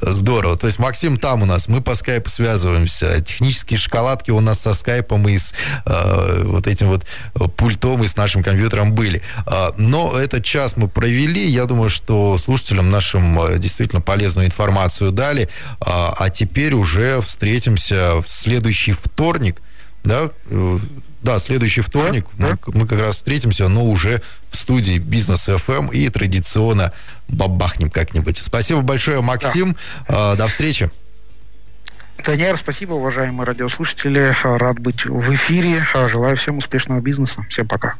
здорово. 0.00 0.56
То 0.56 0.66
есть 0.66 0.78
Максим 0.78 1.18
там 1.18 1.42
у 1.42 1.44
нас, 1.44 1.68
мы 1.68 1.80
по 1.80 1.94
скайпу 1.94 2.30
связываемся. 2.30 3.20
Технические 3.20 3.78
шоколадки 3.78 4.30
у 4.30 4.40
нас 4.40 4.60
со 4.60 4.74
скайпом 4.74 5.28
и 5.28 5.38
с 5.38 5.54
э, 5.84 6.42
вот 6.44 6.66
этим 6.66 6.88
вот 6.88 7.06
пультом 7.56 8.02
и 8.04 8.06
с 8.06 8.16
нашим 8.16 8.42
компьютером 8.42 8.92
были. 8.92 9.22
А, 9.46 9.74
но 9.76 10.18
этот 10.18 10.44
час 10.44 10.76
мы 10.76 10.88
провели. 10.88 11.46
Я 11.46 11.66
думаю, 11.66 11.90
что 11.90 12.36
слушателям 12.38 12.90
нашим 12.90 13.40
э, 13.42 13.58
действительно 13.58 14.00
полезную 14.00 14.46
информацию 14.46 15.10
дали. 15.12 15.48
А, 15.80 16.14
а 16.18 16.30
теперь 16.30 16.74
уже 16.74 17.20
встретимся 17.20 18.22
в 18.22 18.28
следующий 18.28 18.92
вторник. 18.92 19.60
Да, 20.04 20.30
э, 20.50 20.78
да, 21.22 21.38
следующий 21.38 21.80
вторник 21.80 22.26
да, 22.38 22.58
мы, 22.66 22.80
мы 22.80 22.86
как 22.86 23.00
раз 23.00 23.16
встретимся, 23.16 23.68
но 23.68 23.84
уже 23.84 24.22
в 24.50 24.56
студии 24.56 24.98
Бизнес 24.98 25.48
FM 25.48 25.92
и 25.92 26.08
традиционно 26.08 26.92
бабахнем 27.28 27.90
как-нибудь. 27.90 28.38
Спасибо 28.42 28.82
большое, 28.82 29.20
Максим. 29.20 29.76
Да. 30.08 30.36
До 30.36 30.46
встречи. 30.46 30.90
Таньяр, 32.24 32.56
спасибо, 32.56 32.94
уважаемые 32.94 33.46
радиослушатели. 33.46 34.34
Рад 34.42 34.78
быть 34.78 35.04
в 35.04 35.34
эфире. 35.34 35.84
Желаю 36.08 36.36
всем 36.36 36.58
успешного 36.58 37.00
бизнеса. 37.00 37.44
Всем 37.48 37.66
пока. 37.66 37.94